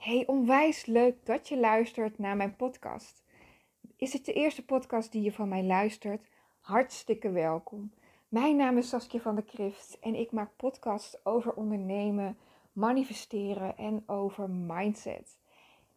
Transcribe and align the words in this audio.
Hey, 0.00 0.26
onwijs 0.26 0.86
leuk 0.86 1.26
dat 1.26 1.48
je 1.48 1.58
luistert 1.58 2.18
naar 2.18 2.36
mijn 2.36 2.56
podcast. 2.56 3.24
Is 3.96 4.12
het 4.12 4.24
de 4.24 4.32
eerste 4.32 4.64
podcast 4.64 5.12
die 5.12 5.22
je 5.22 5.32
van 5.32 5.48
mij 5.48 5.64
luistert? 5.64 6.28
Hartstikke 6.60 7.30
welkom. 7.30 7.92
Mijn 8.28 8.56
naam 8.56 8.78
is 8.78 8.88
Saskia 8.88 9.20
van 9.20 9.34
der 9.34 9.44
Krift 9.44 9.98
en 10.00 10.14
ik 10.14 10.32
maak 10.32 10.56
podcasts 10.56 11.24
over 11.24 11.54
ondernemen, 11.54 12.38
manifesteren 12.72 13.76
en 13.76 14.02
over 14.06 14.50
mindset. 14.50 15.38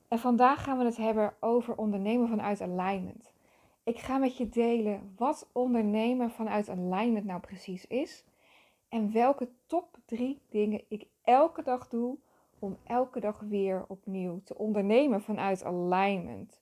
En 0.08 0.20
vandaag 0.20 0.64
gaan 0.64 0.78
we 0.78 0.86
het 0.86 0.98
hebben 0.98 1.34
over 1.40 1.76
ondernemen 1.76 2.28
vanuit 2.28 2.62
alignment. 2.62 3.34
Ik 3.84 4.00
ga 4.00 4.18
met 4.18 4.38
je 4.38 4.50
delen 4.50 5.14
wat 5.18 5.50
ondernemen 5.52 6.32
vanuit 6.32 6.70
alignment 6.70 7.26
nou 7.26 7.40
precies 7.40 7.88
is 7.88 8.24
en 8.90 9.12
welke 9.12 9.50
top 9.66 9.98
drie 10.06 10.42
dingen 10.50 10.84
ik 10.88 11.06
elke 11.22 11.64
dag 11.64 11.88
doe 11.88 12.18
om 12.64 12.78
elke 12.84 13.20
dag 13.20 13.40
weer 13.40 13.86
opnieuw 13.88 14.42
te 14.44 14.58
ondernemen 14.58 15.22
vanuit 15.22 15.64
alignment. 15.64 16.62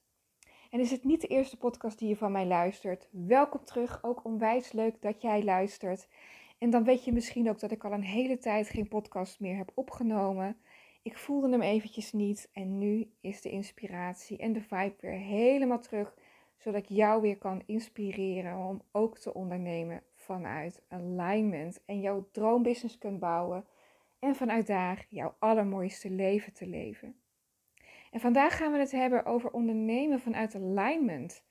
En 0.70 0.80
is 0.80 0.90
het 0.90 1.04
niet 1.04 1.20
de 1.20 1.26
eerste 1.26 1.56
podcast 1.56 1.98
die 1.98 2.08
je 2.08 2.16
van 2.16 2.32
mij 2.32 2.46
luistert? 2.46 3.08
Welkom 3.10 3.64
terug, 3.64 3.98
ook 4.02 4.24
onwijs 4.24 4.72
leuk 4.72 5.02
dat 5.02 5.22
jij 5.22 5.44
luistert. 5.44 6.08
En 6.58 6.70
dan 6.70 6.84
weet 6.84 7.04
je 7.04 7.12
misschien 7.12 7.48
ook 7.48 7.60
dat 7.60 7.70
ik 7.70 7.84
al 7.84 7.92
een 7.92 8.02
hele 8.02 8.38
tijd 8.38 8.68
geen 8.68 8.88
podcast 8.88 9.40
meer 9.40 9.56
heb 9.56 9.70
opgenomen. 9.74 10.56
Ik 11.02 11.18
voelde 11.18 11.50
hem 11.50 11.62
eventjes 11.62 12.12
niet 12.12 12.48
en 12.52 12.78
nu 12.78 13.10
is 13.20 13.40
de 13.40 13.50
inspiratie 13.50 14.38
en 14.38 14.52
de 14.52 14.62
vibe 14.62 14.94
weer 15.00 15.18
helemaal 15.18 15.80
terug, 15.80 16.14
zodat 16.56 16.82
ik 16.82 16.88
jou 16.88 17.20
weer 17.20 17.38
kan 17.38 17.62
inspireren 17.66 18.66
om 18.66 18.82
ook 18.92 19.18
te 19.18 19.34
ondernemen 19.34 20.02
vanuit 20.14 20.82
alignment 20.88 21.82
en 21.84 22.00
jouw 22.00 22.28
droombusiness 22.32 22.98
kunt 22.98 23.18
bouwen 23.18 23.64
en 24.22 24.34
vanuit 24.34 24.66
daar 24.66 25.06
jouw 25.08 25.36
allermooiste 25.38 26.10
leven 26.10 26.52
te 26.52 26.66
leven. 26.66 27.16
En 28.10 28.20
vandaag 28.20 28.56
gaan 28.56 28.72
we 28.72 28.78
het 28.78 28.90
hebben 28.90 29.24
over 29.24 29.50
ondernemen 29.50 30.20
vanuit 30.20 30.54
alignment. 30.54 31.44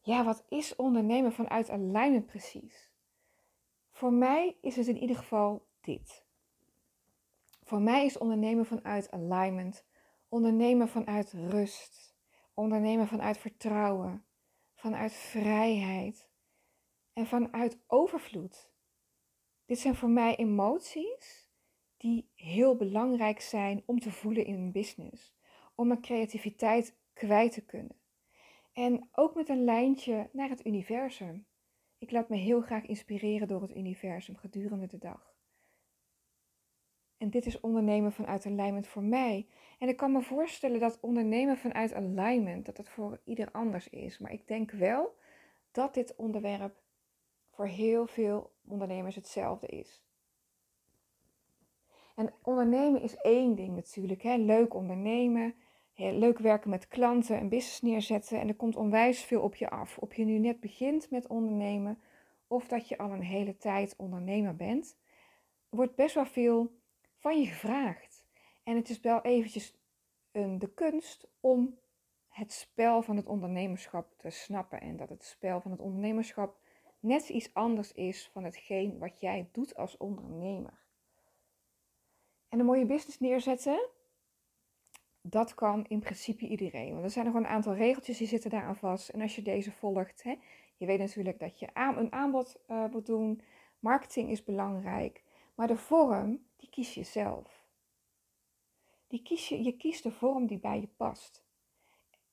Ja, 0.00 0.24
wat 0.24 0.44
is 0.48 0.76
ondernemen 0.76 1.32
vanuit 1.32 1.70
alignment 1.70 2.26
precies? 2.26 2.90
Voor 3.90 4.12
mij 4.12 4.56
is 4.60 4.76
het 4.76 4.86
in 4.86 4.96
ieder 4.96 5.16
geval 5.16 5.66
dit. 5.80 6.26
Voor 7.64 7.80
mij 7.80 8.04
is 8.04 8.18
ondernemen 8.18 8.66
vanuit 8.66 9.10
alignment, 9.10 9.86
ondernemen 10.28 10.88
vanuit 10.88 11.32
rust, 11.32 12.16
ondernemen 12.54 13.06
vanuit 13.06 13.38
vertrouwen, 13.38 14.24
vanuit 14.74 15.12
vrijheid 15.12 16.30
en 17.12 17.26
vanuit 17.26 17.78
overvloed. 17.86 18.72
Dit 19.66 19.78
zijn 19.78 19.94
voor 19.94 20.10
mij 20.10 20.36
emoties 20.36 21.47
die 21.98 22.28
heel 22.34 22.76
belangrijk 22.76 23.40
zijn 23.40 23.82
om 23.86 24.00
te 24.00 24.10
voelen 24.10 24.44
in 24.44 24.54
een 24.54 24.72
business. 24.72 25.34
Om 25.74 25.86
mijn 25.86 26.00
creativiteit 26.00 26.96
kwijt 27.12 27.52
te 27.52 27.64
kunnen. 27.64 27.96
En 28.72 29.08
ook 29.12 29.34
met 29.34 29.48
een 29.48 29.64
lijntje 29.64 30.28
naar 30.32 30.48
het 30.48 30.66
universum. 30.66 31.46
Ik 31.98 32.10
laat 32.10 32.28
me 32.28 32.36
heel 32.36 32.60
graag 32.60 32.86
inspireren 32.86 33.48
door 33.48 33.62
het 33.62 33.76
universum 33.76 34.36
gedurende 34.36 34.86
de 34.86 34.98
dag. 34.98 35.36
En 37.16 37.30
dit 37.30 37.46
is 37.46 37.60
ondernemen 37.60 38.12
vanuit 38.12 38.46
alignment 38.46 38.86
voor 38.86 39.02
mij. 39.02 39.46
En 39.78 39.88
ik 39.88 39.96
kan 39.96 40.12
me 40.12 40.22
voorstellen 40.22 40.80
dat 40.80 41.00
ondernemen 41.00 41.56
vanuit 41.56 41.94
alignment, 41.94 42.66
dat 42.66 42.76
het 42.76 42.88
voor 42.88 43.20
ieder 43.24 43.50
anders 43.50 43.88
is. 43.88 44.18
Maar 44.18 44.32
ik 44.32 44.46
denk 44.46 44.70
wel 44.70 45.16
dat 45.72 45.94
dit 45.94 46.16
onderwerp 46.16 46.82
voor 47.50 47.66
heel 47.66 48.06
veel 48.06 48.52
ondernemers 48.68 49.14
hetzelfde 49.14 49.66
is. 49.66 50.02
En 52.18 52.32
ondernemen 52.42 53.02
is 53.02 53.16
één 53.16 53.54
ding 53.54 53.74
natuurlijk. 53.74 54.22
Hè. 54.22 54.36
Leuk 54.36 54.74
ondernemen, 54.74 55.54
leuk 55.94 56.38
werken 56.38 56.70
met 56.70 56.88
klanten, 56.88 57.40
een 57.40 57.48
business 57.48 57.80
neerzetten. 57.80 58.40
En 58.40 58.48
er 58.48 58.54
komt 58.54 58.76
onwijs 58.76 59.22
veel 59.22 59.42
op 59.42 59.54
je 59.54 59.70
af. 59.70 59.98
Of 59.98 60.14
je 60.14 60.24
nu 60.24 60.38
net 60.38 60.60
begint 60.60 61.10
met 61.10 61.26
ondernemen 61.26 61.98
of 62.46 62.68
dat 62.68 62.88
je 62.88 62.98
al 62.98 63.10
een 63.10 63.22
hele 63.22 63.56
tijd 63.56 63.94
ondernemer 63.96 64.56
bent. 64.56 64.98
Wordt 65.68 65.94
best 65.94 66.14
wel 66.14 66.26
veel 66.26 66.72
van 67.16 67.40
je 67.40 67.46
gevraagd. 67.46 68.24
En 68.62 68.76
het 68.76 68.88
is 68.88 69.00
wel 69.00 69.22
eventjes 69.22 69.76
de 70.32 70.70
kunst 70.74 71.28
om 71.40 71.78
het 72.28 72.52
spel 72.52 73.02
van 73.02 73.16
het 73.16 73.26
ondernemerschap 73.26 74.14
te 74.16 74.30
snappen. 74.30 74.80
En 74.80 74.96
dat 74.96 75.08
het 75.08 75.24
spel 75.24 75.60
van 75.60 75.70
het 75.70 75.80
ondernemerschap 75.80 76.56
net 77.00 77.28
iets 77.28 77.54
anders 77.54 77.92
is 77.92 78.30
van 78.32 78.44
hetgeen 78.44 78.98
wat 78.98 79.20
jij 79.20 79.48
doet 79.52 79.76
als 79.76 79.96
ondernemer. 79.96 80.86
En 82.48 82.58
een 82.58 82.66
mooie 82.66 82.86
business 82.86 83.18
neerzetten, 83.18 83.88
dat 85.20 85.54
kan 85.54 85.84
in 85.88 86.00
principe 86.00 86.46
iedereen. 86.46 86.92
Want 86.92 87.04
er 87.04 87.10
zijn 87.10 87.26
nog 87.26 87.34
een 87.34 87.46
aantal 87.46 87.74
regeltjes 87.74 88.18
die 88.18 88.26
zitten 88.26 88.50
daaraan 88.50 88.76
vast. 88.76 89.08
En 89.08 89.20
als 89.20 89.36
je 89.36 89.42
deze 89.42 89.72
volgt, 89.72 90.22
hè, 90.22 90.34
je 90.76 90.86
weet 90.86 90.98
natuurlijk 90.98 91.38
dat 91.38 91.58
je 91.58 91.68
een 91.74 92.12
aanbod 92.12 92.56
uh, 92.68 92.84
moet 92.90 93.06
doen. 93.06 93.40
Marketing 93.78 94.30
is 94.30 94.44
belangrijk. 94.44 95.22
Maar 95.54 95.66
de 95.66 95.76
vorm, 95.76 96.44
die 96.56 96.68
kies 96.68 96.94
je 96.94 97.02
zelf. 97.02 97.66
Die 99.06 99.22
kies 99.22 99.48
je, 99.48 99.62
je 99.62 99.76
kiest 99.76 100.02
de 100.02 100.10
vorm 100.10 100.46
die 100.46 100.58
bij 100.58 100.80
je 100.80 100.88
past. 100.96 101.44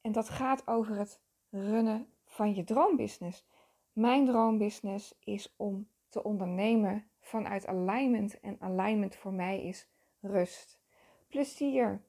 En 0.01 0.11
dat 0.11 0.29
gaat 0.29 0.67
over 0.67 0.97
het 0.97 1.19
runnen 1.49 2.07
van 2.25 2.55
je 2.55 2.63
droombusiness. 2.63 3.45
Mijn 3.93 4.25
droombusiness 4.25 5.15
is 5.23 5.53
om 5.57 5.87
te 6.09 6.23
ondernemen 6.23 7.09
vanuit 7.19 7.67
alignment. 7.67 8.39
En 8.39 8.57
alignment 8.59 9.15
voor 9.15 9.33
mij 9.33 9.63
is 9.63 9.87
rust, 10.27 10.79
plezier, 11.27 12.01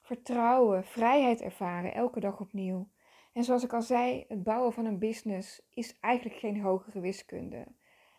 vertrouwen, 0.00 0.84
vrijheid 0.84 1.40
ervaren, 1.40 1.94
elke 1.94 2.20
dag 2.20 2.40
opnieuw. 2.40 2.88
En 3.32 3.44
zoals 3.44 3.64
ik 3.64 3.72
al 3.72 3.82
zei, 3.82 4.24
het 4.28 4.42
bouwen 4.42 4.72
van 4.72 4.84
een 4.84 4.98
business 4.98 5.62
is 5.70 5.98
eigenlijk 6.00 6.38
geen 6.38 6.60
hogere 6.60 7.00
wiskunde. 7.00 7.66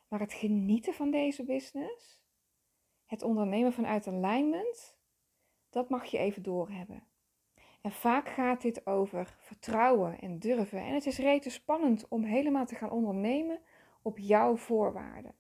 Maar 0.08 0.20
het 0.20 0.34
genieten 0.34 0.94
van 0.94 1.12
deze 1.12 1.44
business, 1.44 2.22
het 3.06 3.22
ondernemen 3.22 3.74
vanuit 3.74 4.08
alignment, 4.08 4.98
dat 5.70 5.90
mag 5.90 6.06
je 6.06 6.18
even 6.18 6.44
doorhebben. 6.44 7.04
En 7.82 7.92
vaak 7.92 8.30
gaat 8.30 8.62
dit 8.62 8.86
over 8.86 9.36
vertrouwen 9.38 10.20
en 10.20 10.40
durven. 10.40 10.80
En 10.80 10.94
het 10.94 11.06
is 11.06 11.18
rete 11.18 11.50
spannend 11.50 12.08
om 12.08 12.24
helemaal 12.24 12.66
te 12.66 12.76
gaan 12.76 12.92
ondernemen 12.92 13.60
op 14.02 14.18
jouw 14.18 14.56
voorwaarden. 14.56 15.36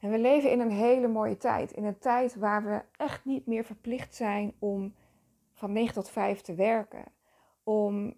En 0.00 0.10
we 0.10 0.18
leven 0.18 0.50
in 0.50 0.60
een 0.60 0.70
hele 0.70 1.08
mooie 1.08 1.36
tijd. 1.36 1.72
In 1.72 1.84
een 1.84 1.98
tijd 1.98 2.34
waar 2.34 2.64
we 2.64 2.82
echt 2.96 3.24
niet 3.24 3.46
meer 3.46 3.64
verplicht 3.64 4.14
zijn 4.14 4.54
om 4.58 4.94
van 5.52 5.72
9 5.72 5.94
tot 5.94 6.10
5 6.10 6.40
te 6.40 6.54
werken. 6.54 7.04
Om 7.62 8.14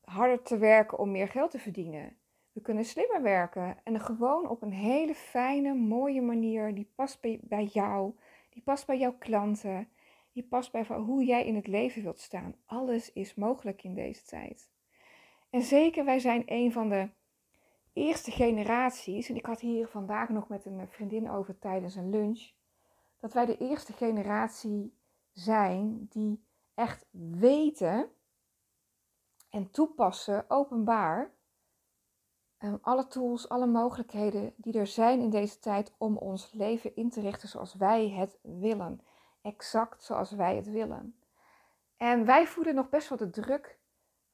harder 0.00 0.42
te 0.42 0.58
werken 0.58 0.98
om 0.98 1.10
meer 1.10 1.28
geld 1.28 1.50
te 1.50 1.58
verdienen. 1.58 2.16
We 2.52 2.60
kunnen 2.60 2.84
slimmer 2.84 3.22
werken 3.22 3.76
en 3.84 4.00
gewoon 4.00 4.48
op 4.48 4.62
een 4.62 4.72
hele 4.72 5.14
fijne, 5.14 5.74
mooie 5.74 6.22
manier 6.22 6.74
die 6.74 6.90
past 6.94 7.20
bij, 7.20 7.64
jou, 7.64 8.14
die 8.50 8.62
past 8.62 8.86
bij 8.86 8.98
jouw 8.98 9.16
klanten, 9.18 9.88
die 10.32 10.42
past 10.42 10.72
bij 10.72 10.84
hoe 10.84 11.24
jij 11.24 11.46
in 11.46 11.54
het 11.54 11.66
leven 11.66 12.02
wilt 12.02 12.20
staan. 12.20 12.54
Alles 12.66 13.12
is 13.12 13.34
mogelijk 13.34 13.82
in 13.82 13.94
deze 13.94 14.24
tijd. 14.24 14.70
En 15.50 15.62
zeker, 15.62 16.04
wij 16.04 16.18
zijn 16.18 16.42
een 16.46 16.72
van 16.72 16.88
de 16.88 17.08
eerste 17.98 18.30
generaties, 18.30 19.28
en 19.28 19.36
ik 19.36 19.46
had 19.46 19.60
hier 19.60 19.86
vandaag 19.86 20.28
nog 20.28 20.48
met 20.48 20.64
een 20.64 20.88
vriendin 20.88 21.30
over 21.30 21.58
tijdens 21.58 21.94
een 21.94 22.10
lunch, 22.10 22.50
dat 23.20 23.32
wij 23.32 23.46
de 23.46 23.56
eerste 23.56 23.92
generatie 23.92 24.96
zijn 25.32 26.06
die 26.10 26.44
echt 26.74 27.06
weten 27.10 28.10
en 29.50 29.70
toepassen 29.70 30.44
openbaar 30.48 31.30
um, 32.58 32.78
alle 32.80 33.06
tools, 33.06 33.48
alle 33.48 33.66
mogelijkheden 33.66 34.54
die 34.56 34.78
er 34.78 34.86
zijn 34.86 35.20
in 35.20 35.30
deze 35.30 35.58
tijd 35.58 35.94
om 35.98 36.16
ons 36.16 36.52
leven 36.52 36.96
in 36.96 37.10
te 37.10 37.20
richten 37.20 37.48
zoals 37.48 37.74
wij 37.74 38.08
het 38.08 38.38
willen. 38.42 39.00
Exact 39.42 40.02
zoals 40.02 40.30
wij 40.30 40.56
het 40.56 40.70
willen. 40.70 41.18
En 41.96 42.24
wij 42.24 42.46
voelen 42.46 42.74
nog 42.74 42.88
best 42.88 43.08
wel 43.08 43.18
de 43.18 43.30
druk 43.30 43.78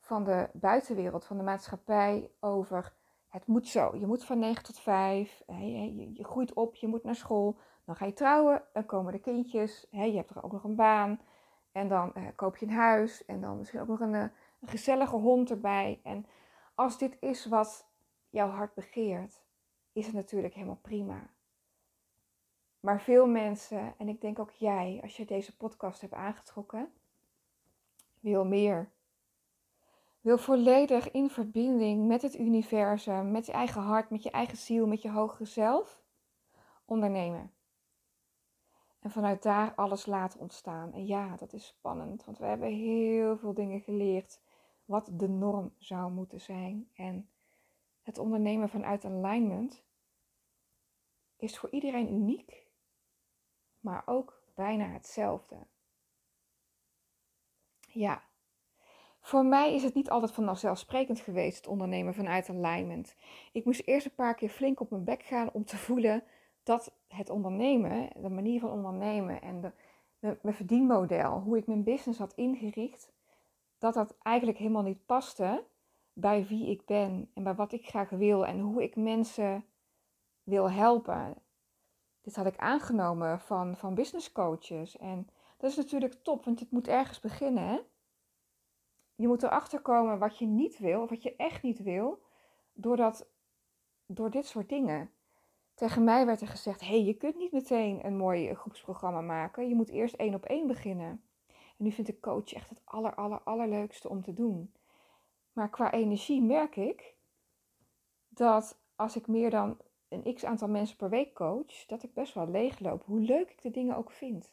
van 0.01 0.25
de 0.25 0.49
buitenwereld, 0.53 1.25
van 1.25 1.37
de 1.37 1.43
maatschappij 1.43 2.31
over 2.41 2.95
het 3.35 3.47
moet 3.47 3.69
zo. 3.69 3.97
Je 3.97 4.07
moet 4.07 4.25
van 4.25 4.39
9 4.39 4.63
tot 4.63 4.79
5. 4.79 5.43
Je, 5.47 6.25
groeit 6.25 6.53
op, 6.53 6.75
je 6.75 6.87
moet 6.87 7.05
naar 7.05 7.15
school. 7.15 7.59
Dan 7.85 7.97
ga 7.97 8.07
je 8.07 8.13
trouwen, 8.13 8.63
dan 8.73 8.87
komen 8.87 9.13
de 9.13 9.19
kindjes. 9.19 9.87
Je 9.91 9.99
hebt 9.99 10.31
er 10.31 10.43
ook 10.43 10.53
nog 10.53 10.65
een 10.65 10.77
baan. 10.77 11.21
En 11.73 11.89
dan 11.89 12.15
eh, 12.15 12.23
koop 12.37 12.57
je 12.57 12.67
een 12.67 12.73
huis. 12.73 13.25
En 13.25 13.41
dan 13.41 13.59
misschien 13.59 13.81
ook 13.81 13.89
nog 13.89 14.01
eh, 14.01 14.09
een 14.09 14.69
gezellige 14.69 15.17
hond 15.17 15.51
erbij. 15.51 16.01
En 16.03 16.27
als 16.75 16.99
dit 16.99 17.17
is 17.21 17.47
wat 17.47 17.87
jouw 18.31 18.49
hart 18.49 18.75
begeert, 18.75 19.43
is 19.93 20.07
het 20.07 20.15
natuurlijk 20.15 20.55
helemaal 20.55 20.79
prima. 20.83 21.31
Maar 22.81 23.01
veel 23.01 23.27
mensen, 23.27 23.95
en 23.99 24.09
ik 24.09 24.21
denk 24.21 24.39
ook 24.39 24.51
jij, 24.51 24.99
als 25.03 25.17
je 25.17 25.25
deze 25.25 25.57
podcast 25.57 26.01
hebt 26.01 26.13
aangetrokken, 26.13 26.93
wil 28.21 28.45
meer 28.45 28.91
wil 30.25 30.39
volledig 30.39 31.11
in 31.11 31.31
verbinding 31.31 32.07
met 32.07 32.23
het 32.23 32.39
universum, 32.39 33.31
met 33.31 33.47
je 33.47 33.53
eigen 33.53 33.83
hart, 33.83 34.11
met 34.11 34.23
je 34.23 34.31
eigen 34.31 34.57
ziel, 34.57 34.87
met 34.87 35.03
je 35.03 35.11
hogere 35.11 35.45
zelf 35.45 36.03
ondernemen. 36.85 37.53
En 38.99 39.11
vanuit 39.11 39.43
daar 39.43 39.75
alles 39.75 40.07
laten 40.07 40.41
ontstaan. 40.41 40.93
En 40.93 41.07
ja, 41.07 41.37
dat 41.37 41.53
is 41.53 41.67
spannend, 41.67 42.25
want 42.25 42.39
we 42.39 42.45
hebben 42.45 42.69
heel 42.69 43.37
veel 43.37 43.55
dingen 43.55 43.81
geleerd 43.81 44.41
wat 44.85 45.11
de 45.13 45.29
norm 45.29 45.75
zou 45.79 46.13
moeten 46.13 46.41
zijn. 46.41 46.91
En 46.95 47.31
het 48.03 48.19
ondernemen 48.19 48.69
vanuit 48.69 49.05
alignment 49.05 49.83
is 51.37 51.59
voor 51.59 51.71
iedereen 51.71 52.13
uniek, 52.13 52.67
maar 53.81 54.03
ook 54.07 54.43
bijna 54.55 54.87
hetzelfde. 54.87 55.67
Ja, 57.81 58.23
voor 59.25 59.45
mij 59.45 59.75
is 59.75 59.83
het 59.83 59.95
niet 59.95 60.11
altijd 60.11 60.33
vanzelfsprekend 60.33 61.21
geweest, 61.21 61.57
het 61.57 61.67
ondernemen 61.67 62.15
vanuit 62.15 62.49
alignment. 62.49 63.15
Ik 63.53 63.65
moest 63.65 63.83
eerst 63.85 64.07
een 64.07 64.15
paar 64.15 64.35
keer 64.35 64.49
flink 64.49 64.81
op 64.81 64.91
mijn 64.91 65.05
bek 65.05 65.23
gaan 65.23 65.51
om 65.53 65.65
te 65.65 65.77
voelen 65.77 66.23
dat 66.63 66.95
het 67.09 67.31
ondernemen, 67.31 68.11
de 68.17 68.29
manier 68.29 68.61
van 68.61 68.71
ondernemen 68.71 69.43
en 69.43 69.61
de, 69.61 69.73
mijn 70.43 70.55
verdienmodel, 70.55 71.41
hoe 71.41 71.57
ik 71.57 71.67
mijn 71.67 71.83
business 71.85 72.19
had 72.19 72.33
ingericht, 72.35 73.13
dat 73.79 73.95
dat 73.95 74.17
eigenlijk 74.23 74.59
helemaal 74.59 74.83
niet 74.83 75.07
paste 75.07 75.65
bij 76.13 76.47
wie 76.47 76.71
ik 76.71 76.85
ben 76.85 77.31
en 77.35 77.43
bij 77.43 77.55
wat 77.55 77.73
ik 77.73 77.87
graag 77.87 78.11
wil 78.11 78.47
en 78.47 78.61
hoe 78.61 78.83
ik 78.83 78.97
mensen 78.97 79.65
wil 80.43 80.71
helpen. 80.71 81.35
Dit 82.21 82.37
had 82.37 82.47
ik 82.47 82.57
aangenomen 82.57 83.41
van, 83.41 83.77
van 83.77 83.95
business 83.95 84.33
coaches. 84.33 84.97
En 84.97 85.29
dat 85.57 85.71
is 85.71 85.77
natuurlijk 85.77 86.15
top, 86.23 86.45
want 86.45 86.61
het 86.61 86.71
moet 86.71 86.89
ergens 86.89 87.21
beginnen. 87.21 87.69
Hè? 87.69 87.81
Je 89.15 89.27
moet 89.27 89.43
erachter 89.43 89.81
komen 89.81 90.19
wat 90.19 90.39
je 90.39 90.47
niet 90.47 90.79
wil, 90.79 91.09
wat 91.09 91.23
je 91.23 91.37
echt 91.37 91.63
niet 91.63 91.83
wil, 91.83 92.23
doordat, 92.73 93.29
door 94.07 94.31
dit 94.31 94.47
soort 94.47 94.69
dingen. 94.69 95.11
Tegen 95.75 96.05
mij 96.05 96.27
werd 96.27 96.41
er 96.41 96.49
gezegd: 96.49 96.81
hey, 96.81 97.03
je 97.03 97.15
kunt 97.15 97.37
niet 97.37 97.53
meteen 97.53 98.07
een 98.07 98.17
mooi 98.17 98.55
groepsprogramma 98.55 99.21
maken. 99.21 99.69
Je 99.69 99.75
moet 99.75 99.91
eerst 99.91 100.15
één 100.15 100.35
op 100.35 100.45
één 100.45 100.67
beginnen. 100.67 101.25
En 101.49 101.85
nu 101.85 101.91
vind 101.91 102.09
ik 102.09 102.21
coach 102.21 102.53
echt 102.53 102.69
het 102.69 102.81
aller, 102.85 103.15
aller, 103.15 103.41
allerleukste 103.43 104.09
om 104.09 104.23
te 104.23 104.35
doen. 104.35 104.75
Maar 105.53 105.71
qua 105.71 105.93
energie 105.93 106.43
merk 106.43 106.77
ik 106.77 107.15
dat 108.29 108.79
als 108.97 109.17
ik 109.17 109.27
meer 109.27 109.51
dan 109.51 109.79
een 110.09 110.35
x 110.35 110.45
aantal 110.45 110.69
mensen 110.69 110.97
per 110.97 111.09
week 111.09 111.35
coach, 111.35 111.87
dat 111.87 112.03
ik 112.03 112.15
best 112.15 112.35
wel 112.35 112.49
leegloop. 112.49 113.05
Hoe 113.05 113.21
leuk 113.21 113.51
ik 113.51 113.63
de 113.63 113.71
dingen 113.71 113.97
ook 113.97 114.11
vind. 114.11 114.53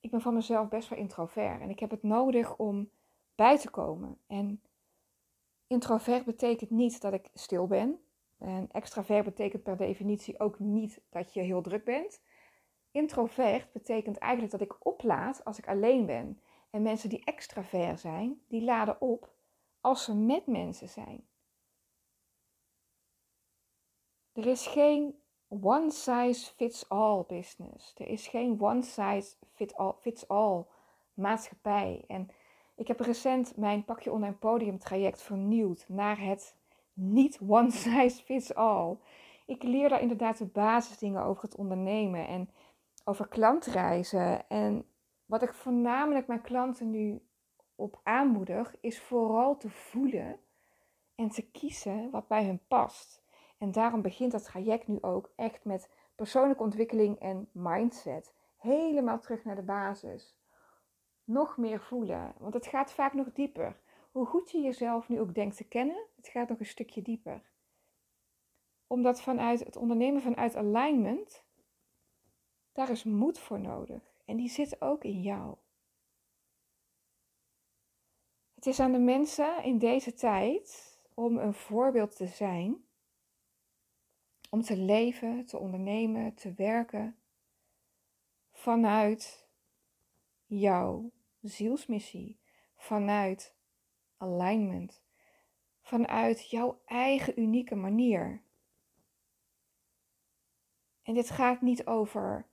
Ik 0.00 0.10
ben 0.10 0.20
van 0.20 0.34
mezelf 0.34 0.68
best 0.68 0.88
wel 0.88 0.98
introvert 0.98 1.60
en 1.60 1.70
ik 1.70 1.78
heb 1.78 1.90
het 1.90 2.02
nodig 2.02 2.56
om 2.56 2.90
bij 3.38 3.58
te 3.58 3.70
komen. 3.70 4.18
En 4.26 4.62
introvert 5.66 6.24
betekent 6.24 6.70
niet 6.70 7.00
dat 7.00 7.12
ik 7.12 7.30
stil 7.34 7.66
ben. 7.66 8.00
En 8.38 8.68
extravert 8.72 9.24
betekent 9.24 9.62
per 9.62 9.76
definitie 9.76 10.40
ook 10.40 10.58
niet 10.58 11.00
dat 11.10 11.34
je 11.34 11.40
heel 11.40 11.62
druk 11.62 11.84
bent. 11.84 12.22
Introvert 12.90 13.72
betekent 13.72 14.18
eigenlijk 14.18 14.52
dat 14.52 14.60
ik 14.60 14.86
oplaad 14.86 15.44
als 15.44 15.58
ik 15.58 15.68
alleen 15.68 16.06
ben. 16.06 16.40
En 16.70 16.82
mensen 16.82 17.08
die 17.08 17.24
extravert 17.24 18.00
zijn, 18.00 18.42
die 18.48 18.62
laden 18.62 19.00
op 19.00 19.34
als 19.80 20.04
ze 20.04 20.14
met 20.14 20.46
mensen 20.46 20.88
zijn. 20.88 21.26
Er 24.32 24.46
is 24.46 24.66
geen 24.66 25.22
one 25.48 25.90
size 25.90 26.52
fits 26.54 26.88
all 26.88 27.24
business. 27.26 27.94
Er 27.96 28.08
is 28.08 28.28
geen 28.28 28.60
one 28.60 28.82
size 28.82 29.36
fit 29.54 29.74
all, 29.74 29.94
fits 30.00 30.28
all 30.28 30.66
maatschappij. 31.14 32.04
En 32.06 32.30
ik 32.78 32.88
heb 32.88 33.00
recent 33.00 33.56
mijn 33.56 33.84
Pakje 33.84 34.12
Online 34.12 34.34
Podium 34.34 34.78
traject 34.78 35.22
vernieuwd 35.22 35.84
naar 35.88 36.20
het 36.20 36.56
niet 36.92 37.38
one 37.48 37.70
size 37.70 38.22
fits 38.22 38.54
all. 38.54 38.96
Ik 39.46 39.62
leer 39.62 39.88
daar 39.88 40.00
inderdaad 40.00 40.38
de 40.38 40.46
basisdingen 40.46 41.22
over 41.22 41.42
het 41.42 41.56
ondernemen 41.56 42.26
en 42.26 42.50
over 43.04 43.28
klantreizen. 43.28 44.48
En 44.48 44.86
wat 45.26 45.42
ik 45.42 45.54
voornamelijk 45.54 46.26
mijn 46.26 46.40
klanten 46.40 46.90
nu 46.90 47.22
op 47.74 48.00
aanmoedig, 48.02 48.76
is 48.80 49.00
vooral 49.00 49.56
te 49.56 49.70
voelen 49.70 50.40
en 51.14 51.28
te 51.28 51.50
kiezen 51.50 52.10
wat 52.10 52.28
bij 52.28 52.44
hun 52.44 52.60
past. 52.68 53.22
En 53.58 53.72
daarom 53.72 54.02
begint 54.02 54.32
dat 54.32 54.44
traject 54.44 54.88
nu 54.88 54.98
ook 55.00 55.30
echt 55.36 55.64
met 55.64 55.90
persoonlijke 56.14 56.62
ontwikkeling 56.62 57.18
en 57.18 57.48
mindset. 57.52 58.34
Helemaal 58.56 59.18
terug 59.18 59.44
naar 59.44 59.56
de 59.56 59.62
basis. 59.62 60.37
Nog 61.28 61.56
meer 61.56 61.80
voelen, 61.80 62.34
want 62.38 62.54
het 62.54 62.66
gaat 62.66 62.92
vaak 62.92 63.12
nog 63.12 63.32
dieper. 63.32 63.80
Hoe 64.10 64.26
goed 64.26 64.50
je 64.50 64.60
jezelf 64.60 65.08
nu 65.08 65.20
ook 65.20 65.34
denkt 65.34 65.56
te 65.56 65.64
kennen, 65.64 66.06
het 66.16 66.28
gaat 66.28 66.48
nog 66.48 66.58
een 66.58 66.66
stukje 66.66 67.02
dieper. 67.02 67.42
Omdat 68.86 69.22
vanuit 69.22 69.64
het 69.64 69.76
ondernemen 69.76 70.22
vanuit 70.22 70.56
alignment, 70.56 71.44
daar 72.72 72.90
is 72.90 73.04
moed 73.04 73.38
voor 73.38 73.60
nodig. 73.60 74.02
En 74.24 74.36
die 74.36 74.48
zit 74.48 74.80
ook 74.80 75.04
in 75.04 75.20
jou. 75.20 75.56
Het 78.54 78.66
is 78.66 78.80
aan 78.80 78.92
de 78.92 78.98
mensen 78.98 79.62
in 79.62 79.78
deze 79.78 80.14
tijd 80.14 80.98
om 81.14 81.38
een 81.38 81.54
voorbeeld 81.54 82.16
te 82.16 82.26
zijn, 82.26 82.84
om 84.50 84.62
te 84.62 84.76
leven, 84.76 85.46
te 85.46 85.58
ondernemen, 85.58 86.34
te 86.34 86.52
werken 86.52 87.16
vanuit 88.52 89.48
jouw 90.46 91.10
zielsmissie, 91.48 92.40
vanuit 92.76 93.56
alignment, 94.16 95.02
vanuit 95.80 96.50
jouw 96.50 96.80
eigen 96.84 97.40
unieke 97.40 97.74
manier. 97.74 98.42
En 101.02 101.14
dit 101.14 101.30
gaat 101.30 101.60
niet 101.60 101.86
over 101.86 102.46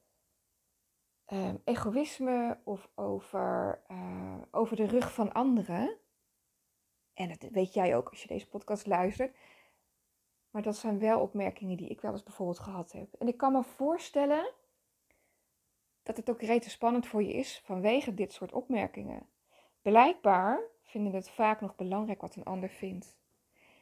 uh, 1.28 1.54
egoïsme 1.64 2.60
of 2.64 2.90
over, 2.96 3.82
uh, 3.92 4.42
over 4.52 4.76
de 4.76 4.86
rug 4.86 5.14
van 5.14 5.34
anderen. 5.34 5.98
En 7.14 7.28
dat 7.28 7.52
weet 7.52 7.74
jij 7.74 7.96
ook 7.96 8.10
als 8.10 8.22
je 8.22 8.28
deze 8.28 8.50
podcast 8.50 8.86
luistert. 8.86 9.38
Maar 10.50 10.62
dat 10.62 10.76
zijn 10.76 11.00
wel 11.00 11.22
opmerkingen 11.22 11.78
die 11.78 11.90
ik 11.90 12.02
wel 12.02 12.12
eens 12.12 12.24
bijvoorbeeld 12.24 12.60
gehad 12.60 12.92
heb. 12.92 13.14
En 13.14 13.28
ik 13.28 13.38
kan 13.38 13.52
me 13.52 13.64
voorstellen 13.64 14.54
dat 16.06 16.18
het 16.18 16.30
ook 16.30 16.42
rete 16.42 16.70
spannend 16.70 17.08
voor 17.08 17.24
je 17.24 17.34
is 17.34 17.62
vanwege 17.64 18.14
dit 18.14 18.34
soort 18.34 18.52
opmerkingen. 18.52 19.28
Blijkbaar 19.82 20.60
vinden 20.84 21.14
het 21.14 21.30
vaak 21.30 21.62
nog 21.62 21.76
belangrijk 21.76 22.22
wat 22.22 22.36
een 22.36 22.44
ander 22.44 22.70
vindt. 22.70 23.18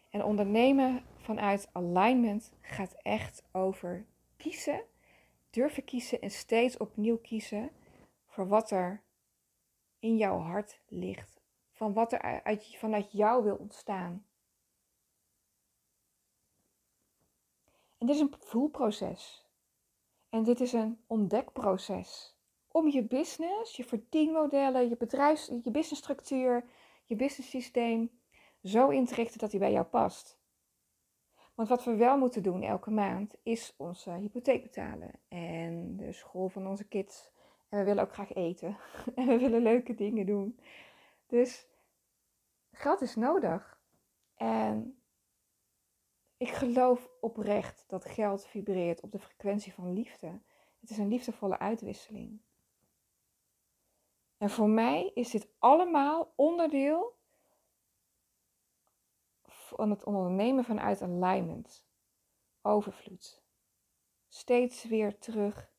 En 0.09 0.23
ondernemen 0.23 1.03
vanuit 1.17 1.69
alignment 1.71 2.53
gaat 2.61 2.93
echt 3.01 3.43
over 3.51 4.05
kiezen 4.37 4.83
durven 5.53 5.83
kiezen 5.83 6.21
en 6.21 6.31
steeds 6.31 6.77
opnieuw 6.77 7.17
kiezen 7.17 7.71
voor 8.25 8.47
wat 8.47 8.71
er 8.71 9.03
in 9.99 10.17
jouw 10.17 10.37
hart 10.37 10.79
ligt. 10.87 11.41
Van 11.71 11.93
wat 11.93 12.13
er 12.13 12.43
uit, 12.43 12.75
vanuit 12.77 13.11
jou 13.11 13.43
wil 13.43 13.55
ontstaan. 13.55 14.25
En 17.97 18.07
dit 18.07 18.15
is 18.15 18.21
een 18.21 18.35
voelproces. 18.39 19.45
En 20.33 20.43
dit 20.43 20.59
is 20.59 20.73
een 20.73 20.99
ontdekproces. 21.07 22.37
Om 22.67 22.87
je 22.87 23.03
business, 23.03 23.75
je 23.75 23.83
verdienmodellen, 23.83 24.89
je 24.89 24.97
bedrijfs, 24.97 25.51
je 25.63 25.71
businessstructuur, 25.71 26.65
je 27.05 27.15
businesssysteem 27.15 28.11
zo 28.63 28.89
in 28.89 29.05
te 29.05 29.15
richten 29.15 29.39
dat 29.39 29.51
die 29.51 29.59
bij 29.59 29.71
jou 29.71 29.85
past. 29.85 30.39
Want 31.53 31.69
wat 31.69 31.83
we 31.83 31.95
wel 31.95 32.17
moeten 32.17 32.43
doen 32.43 32.63
elke 32.63 32.91
maand 32.91 33.35
is 33.43 33.73
onze 33.77 34.11
hypotheek 34.11 34.63
betalen. 34.63 35.11
En 35.27 35.97
de 35.97 36.11
school 36.11 36.49
van 36.49 36.67
onze 36.67 36.87
kids. 36.87 37.31
En 37.69 37.79
we 37.79 37.85
willen 37.85 38.03
ook 38.03 38.13
graag 38.13 38.33
eten. 38.33 38.77
en 39.15 39.27
we 39.27 39.37
willen 39.37 39.61
leuke 39.61 39.93
dingen 39.93 40.25
doen. 40.25 40.59
Dus 41.27 41.67
geld 42.71 43.01
is 43.01 43.15
nodig. 43.15 43.79
En 44.35 45.02
ik 46.43 46.49
geloof 46.49 47.09
oprecht 47.19 47.83
dat 47.87 48.05
geld 48.05 48.45
vibreert 48.45 49.01
op 49.01 49.11
de 49.11 49.19
frequentie 49.19 49.73
van 49.73 49.93
liefde. 49.93 50.41
Het 50.79 50.89
is 50.89 50.97
een 50.97 51.07
liefdevolle 51.07 51.59
uitwisseling. 51.59 52.41
En 54.37 54.49
voor 54.49 54.69
mij 54.69 55.11
is 55.13 55.29
dit 55.29 55.47
allemaal 55.59 56.33
onderdeel 56.35 57.17
van 59.43 59.89
het 59.89 60.03
ondernemen 60.03 60.63
vanuit 60.63 61.01
alignment, 61.01 61.85
overvloed. 62.61 63.43
Steeds 64.27 64.83
weer 64.83 65.17
terug 65.17 65.71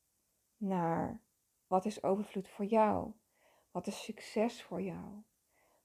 naar 0.56 1.20
wat 1.66 1.84
is 1.84 2.02
overvloed 2.02 2.48
voor 2.48 2.64
jou? 2.64 3.12
Wat 3.70 3.86
is 3.86 4.04
succes 4.04 4.62
voor 4.62 4.82
jou? 4.82 5.22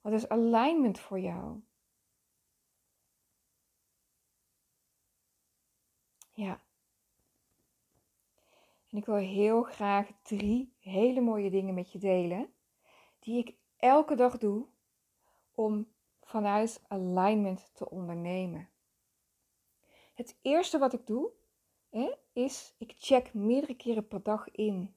Wat 0.01 0.13
is 0.13 0.29
alignment 0.29 0.99
voor 0.99 1.19
jou? 1.19 1.61
Ja. 6.39 6.59
En 8.89 8.97
ik 8.97 9.05
wil 9.05 9.15
heel 9.15 9.63
graag 9.63 10.07
drie 10.21 10.73
hele 10.79 11.21
mooie 11.21 11.49
dingen 11.49 11.73
met 11.73 11.91
je 11.91 11.99
delen, 11.99 12.53
die 13.19 13.37
ik 13.37 13.55
elke 13.77 14.15
dag 14.15 14.37
doe 14.37 14.65
om 15.53 15.87
vanuit 16.21 16.81
alignment 16.87 17.71
te 17.73 17.89
ondernemen. 17.89 18.69
Het 20.13 20.37
eerste 20.41 20.77
wat 20.77 20.93
ik 20.93 21.07
doe, 21.07 21.31
hè, 21.89 22.15
is 22.33 22.75
ik 22.77 22.93
check 22.97 23.33
meerdere 23.33 23.75
keren 23.75 24.07
per 24.07 24.23
dag 24.23 24.51
in 24.51 24.95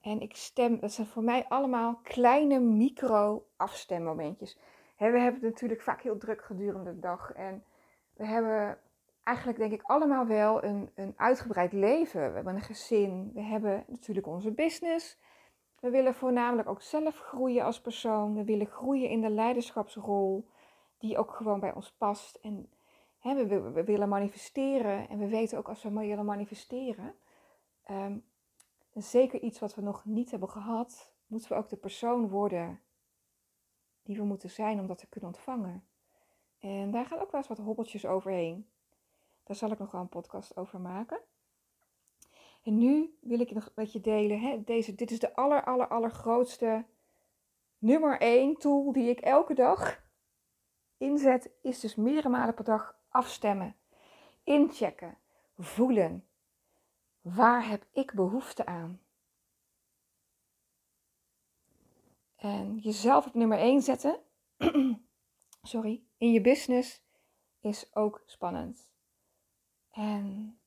En 0.00 0.20
ik 0.20 0.36
stem, 0.36 0.80
dat 0.80 0.92
zijn 0.92 1.06
voor 1.06 1.24
mij 1.24 1.48
allemaal 1.48 1.96
kleine 2.02 2.58
micro-afstemmomentjes. 2.58 4.54
we 4.96 5.04
hebben 5.04 5.32
het 5.32 5.42
natuurlijk 5.42 5.82
vaak 5.82 6.02
heel 6.02 6.18
druk 6.18 6.44
gedurende 6.44 6.94
de 6.94 7.00
dag. 7.00 7.32
En 7.32 7.64
we 8.12 8.26
hebben 8.26 8.80
eigenlijk, 9.30 9.58
denk 9.58 9.72
ik, 9.72 9.82
allemaal 9.82 10.26
wel 10.26 10.64
een, 10.64 10.90
een 10.94 11.12
uitgebreid 11.16 11.72
leven. 11.72 12.28
We 12.28 12.34
hebben 12.34 12.54
een 12.54 12.60
gezin. 12.60 13.30
We 13.34 13.42
hebben 13.42 13.84
natuurlijk 13.86 14.26
onze 14.26 14.52
business. 14.52 15.18
We 15.80 15.90
willen 15.90 16.14
voornamelijk 16.14 16.68
ook 16.68 16.82
zelf 16.82 17.18
groeien 17.18 17.64
als 17.64 17.80
persoon. 17.80 18.34
We 18.34 18.44
willen 18.44 18.66
groeien 18.66 19.08
in 19.08 19.20
de 19.20 19.30
leiderschapsrol, 19.30 20.48
die 20.98 21.18
ook 21.18 21.34
gewoon 21.34 21.60
bij 21.60 21.74
ons 21.74 21.92
past. 21.92 22.38
En 22.42 22.70
hè, 23.18 23.46
we, 23.46 23.60
we, 23.60 23.84
willen 23.84 24.08
manifesteren. 24.08 25.08
En 25.08 25.18
we 25.18 25.28
weten 25.28 25.58
ook 25.58 25.68
als 25.68 25.82
we 25.82 25.90
willen 25.90 26.24
manifesteren, 26.24 27.14
um, 27.90 28.24
zeker 28.94 29.40
iets 29.40 29.58
wat 29.58 29.74
we 29.74 29.82
nog 29.82 30.04
niet 30.04 30.30
hebben 30.30 30.48
gehad, 30.48 31.12
moeten 31.26 31.48
we 31.48 31.54
ook 31.54 31.68
de 31.68 31.76
persoon 31.76 32.28
worden 32.28 32.80
die 34.02 34.16
we 34.16 34.24
moeten 34.24 34.50
zijn 34.50 34.80
om 34.80 34.86
dat 34.86 34.98
te 34.98 35.08
kunnen 35.08 35.30
ontvangen. 35.30 35.84
En 36.58 36.90
daar 36.90 37.06
gaan 37.06 37.20
ook 37.20 37.30
wel 37.30 37.40
eens 37.40 37.48
wat 37.48 37.58
hobbeltjes 37.58 38.06
overheen. 38.06 38.66
Daar 39.50 39.58
zal 39.58 39.70
ik 39.70 39.78
nog 39.78 39.90
wel 39.90 40.00
een 40.00 40.08
podcast 40.08 40.56
over 40.56 40.80
maken. 40.80 41.20
En 42.62 42.78
nu 42.78 43.18
wil 43.20 43.40
ik 43.40 43.50
nog 43.50 43.72
met 43.74 43.92
je 43.92 44.00
delen. 44.00 44.40
Hè, 44.40 44.64
deze, 44.64 44.94
dit 44.94 45.10
is 45.10 45.18
de 45.18 45.34
aller, 45.34 45.64
aller, 45.64 45.88
allergrootste 45.88 46.84
nummer 47.78 48.20
1 48.20 48.56
tool 48.56 48.92
die 48.92 49.08
ik 49.08 49.20
elke 49.20 49.54
dag 49.54 50.02
inzet. 50.96 51.50
Is 51.62 51.80
dus 51.80 51.94
meerdere 51.94 52.28
malen 52.28 52.54
per 52.54 52.64
dag 52.64 52.98
afstemmen. 53.08 53.76
Inchecken. 54.44 55.18
Voelen. 55.58 56.28
Waar 57.20 57.68
heb 57.68 57.86
ik 57.92 58.12
behoefte 58.12 58.66
aan? 58.66 59.00
En 62.36 62.78
jezelf 62.78 63.26
op 63.26 63.34
nummer 63.34 63.58
1 63.58 63.82
zetten. 63.82 64.20
sorry. 65.62 66.02
In 66.16 66.32
je 66.32 66.40
business 66.40 67.02
is 67.60 67.94
ook 67.94 68.22
spannend. 68.26 68.88
En 69.90 70.58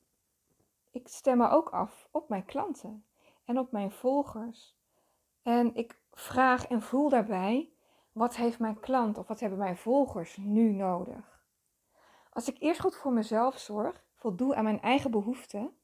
ik 0.90 1.08
stem 1.08 1.38
me 1.38 1.48
ook 1.48 1.70
af 1.70 2.08
op 2.10 2.28
mijn 2.28 2.44
klanten 2.44 3.04
en 3.44 3.58
op 3.58 3.72
mijn 3.72 3.90
volgers. 3.90 4.76
En 5.42 5.74
ik 5.74 5.98
vraag 6.12 6.66
en 6.66 6.82
voel 6.82 7.08
daarbij, 7.08 7.72
wat 8.12 8.36
heeft 8.36 8.58
mijn 8.58 8.80
klant 8.80 9.18
of 9.18 9.26
wat 9.26 9.40
hebben 9.40 9.58
mijn 9.58 9.76
volgers 9.76 10.36
nu 10.36 10.72
nodig? 10.72 11.46
Als 12.32 12.48
ik 12.48 12.56
eerst 12.58 12.80
goed 12.80 12.96
voor 12.96 13.12
mezelf 13.12 13.58
zorg, 13.58 14.04
voldoe 14.14 14.54
aan 14.54 14.64
mijn 14.64 14.80
eigen 14.80 15.10
behoeften, 15.10 15.76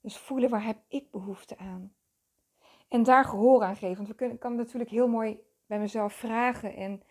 dus 0.00 0.18
voelen 0.18 0.50
waar 0.50 0.64
heb 0.64 0.78
ik 0.88 1.10
behoefte 1.10 1.58
aan. 1.58 1.94
En 2.88 3.02
daar 3.02 3.24
gehoor 3.24 3.62
aan 3.62 3.76
geven. 3.76 3.96
Want 3.96 4.08
we 4.08 4.14
kunnen, 4.14 4.38
kan 4.38 4.54
natuurlijk 4.54 4.90
heel 4.90 5.08
mooi 5.08 5.40
bij 5.66 5.78
mezelf 5.78 6.12
vragen 6.12 6.74
en 6.74 7.02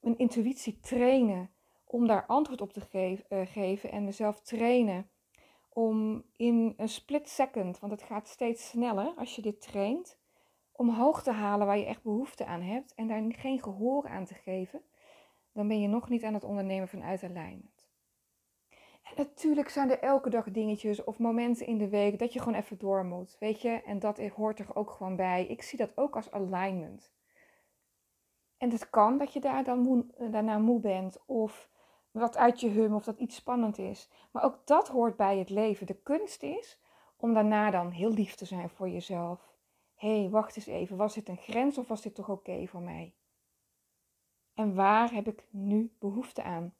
mijn 0.00 0.18
intuïtie 0.18 0.80
trainen 0.80 1.50
om 1.92 2.06
daar 2.06 2.26
antwoord 2.26 2.60
op 2.60 2.72
te 2.72 2.80
geven, 2.80 3.24
uh, 3.28 3.46
geven 3.46 3.90
en 3.90 4.04
mezelf 4.04 4.40
trainen 4.40 5.10
om 5.68 6.24
in 6.36 6.74
een 6.76 6.88
split 6.88 7.28
second, 7.28 7.78
want 7.78 7.92
het 7.92 8.02
gaat 8.02 8.28
steeds 8.28 8.68
sneller 8.68 9.14
als 9.16 9.36
je 9.36 9.42
dit 9.42 9.60
traint, 9.60 10.18
omhoog 10.72 11.22
te 11.22 11.30
halen 11.30 11.66
waar 11.66 11.78
je 11.78 11.84
echt 11.84 12.02
behoefte 12.02 12.46
aan 12.46 12.62
hebt 12.62 12.94
en 12.94 13.08
daar 13.08 13.22
geen 13.28 13.62
gehoor 13.62 14.08
aan 14.08 14.24
te 14.24 14.34
geven, 14.34 14.82
dan 15.52 15.68
ben 15.68 15.80
je 15.80 15.88
nog 15.88 16.08
niet 16.08 16.24
aan 16.24 16.34
het 16.34 16.44
ondernemen 16.44 16.88
vanuit 16.88 17.22
alignment. 17.22 17.86
En 19.02 19.12
natuurlijk 19.16 19.68
zijn 19.68 19.90
er 19.90 19.98
elke 19.98 20.30
dag 20.30 20.50
dingetjes 20.50 21.04
of 21.04 21.18
momenten 21.18 21.66
in 21.66 21.78
de 21.78 21.88
week 21.88 22.18
dat 22.18 22.32
je 22.32 22.38
gewoon 22.38 22.58
even 22.58 22.78
door 22.78 23.04
moet, 23.04 23.36
weet 23.38 23.60
je, 23.60 23.82
en 23.82 23.98
dat 23.98 24.18
hoort 24.18 24.58
er 24.58 24.76
ook 24.76 24.90
gewoon 24.90 25.16
bij. 25.16 25.46
Ik 25.46 25.62
zie 25.62 25.78
dat 25.78 25.96
ook 25.96 26.16
als 26.16 26.30
alignment. 26.30 27.12
En 28.56 28.70
het 28.70 28.90
kan 28.90 29.18
dat 29.18 29.32
je 29.32 29.40
daar 29.40 29.64
dan 29.64 29.78
moe, 29.78 30.06
daarna 30.30 30.58
moe 30.58 30.80
bent 30.80 31.18
of 31.26 31.70
wat 32.12 32.36
uit 32.36 32.60
je 32.60 32.68
hum 32.68 32.94
of 32.94 33.04
dat 33.04 33.18
iets 33.18 33.36
spannend 33.36 33.78
is. 33.78 34.08
Maar 34.30 34.44
ook 34.44 34.58
dat 34.64 34.88
hoort 34.88 35.16
bij 35.16 35.38
het 35.38 35.50
leven. 35.50 35.86
De 35.86 36.00
kunst 36.02 36.42
is 36.42 36.80
om 37.16 37.34
daarna 37.34 37.70
dan 37.70 37.90
heel 37.90 38.12
lief 38.12 38.34
te 38.34 38.44
zijn 38.44 38.70
voor 38.70 38.88
jezelf. 38.88 39.54
Hé, 39.94 40.20
hey, 40.20 40.30
wacht 40.30 40.56
eens 40.56 40.66
even, 40.66 40.96
was 40.96 41.14
dit 41.14 41.28
een 41.28 41.36
grens 41.36 41.78
of 41.78 41.88
was 41.88 42.02
dit 42.02 42.14
toch 42.14 42.28
oké 42.28 42.66
voor 42.66 42.82
mij? 42.82 43.14
En 44.54 44.74
waar 44.74 45.12
heb 45.12 45.26
ik 45.26 45.44
nu 45.50 45.94
behoefte 45.98 46.42
aan? 46.42 46.74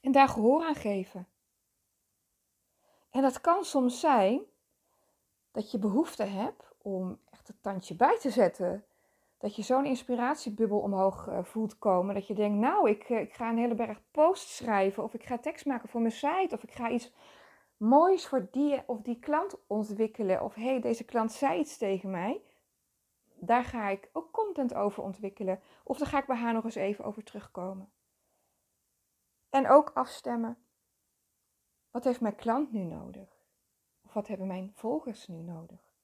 En 0.00 0.12
daar 0.12 0.28
gehoor 0.28 0.64
aan 0.64 0.74
geven. 0.74 1.28
En 3.10 3.22
dat 3.22 3.40
kan 3.40 3.64
soms 3.64 4.00
zijn 4.00 4.40
dat 5.52 5.70
je 5.70 5.78
behoefte 5.78 6.22
hebt 6.22 6.74
om 6.82 7.20
echt 7.30 7.46
het 7.46 7.62
tandje 7.62 7.94
bij 7.94 8.18
te 8.18 8.30
zetten 8.30 8.84
dat 9.38 9.56
je 9.56 9.62
zo'n 9.62 9.84
inspiratiebubbel 9.84 10.78
omhoog 10.78 11.26
uh, 11.26 11.44
voelt 11.44 11.78
komen. 11.78 12.14
Dat 12.14 12.26
je 12.26 12.34
denkt, 12.34 12.58
nou, 12.58 12.90
ik, 12.90 13.08
uh, 13.08 13.20
ik 13.20 13.32
ga 13.32 13.50
een 13.50 13.58
hele 13.58 13.74
berg 13.74 14.00
posts 14.10 14.56
schrijven. 14.56 15.02
Of 15.02 15.14
ik 15.14 15.24
ga 15.24 15.38
tekst 15.38 15.66
maken 15.66 15.88
voor 15.88 16.00
mijn 16.00 16.12
site. 16.12 16.54
Of 16.54 16.62
ik 16.62 16.72
ga 16.72 16.90
iets 16.90 17.12
moois 17.76 18.26
voor 18.26 18.48
die 18.50 18.82
of 18.86 19.00
die 19.02 19.18
klant 19.18 19.66
ontwikkelen. 19.66 20.42
Of 20.42 20.54
hey, 20.54 20.80
deze 20.80 21.04
klant 21.04 21.32
zei 21.32 21.60
iets 21.60 21.78
tegen 21.78 22.10
mij. 22.10 22.42
Daar 23.38 23.64
ga 23.64 23.88
ik 23.88 24.10
ook 24.12 24.32
content 24.32 24.74
over 24.74 25.02
ontwikkelen. 25.02 25.60
Of 25.84 25.98
daar 25.98 26.08
ga 26.08 26.18
ik 26.18 26.26
bij 26.26 26.36
haar 26.36 26.52
nog 26.52 26.64
eens 26.64 26.74
even 26.74 27.04
over 27.04 27.24
terugkomen. 27.24 27.90
En 29.50 29.68
ook 29.68 29.90
afstemmen. 29.94 30.58
Wat 31.90 32.04
heeft 32.04 32.20
mijn 32.20 32.36
klant 32.36 32.72
nu 32.72 32.82
nodig? 32.82 33.44
Of 34.04 34.12
wat 34.12 34.26
hebben 34.26 34.46
mijn 34.46 34.72
volgers 34.74 35.26
nu 35.26 35.42
nodig? 35.42 35.94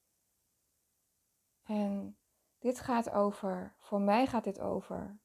En 1.62 2.16
dit 2.62 2.80
gaat 2.80 3.10
over, 3.10 3.74
voor 3.78 4.00
mij 4.00 4.26
gaat 4.26 4.44
dit 4.44 4.60
over 4.60 5.18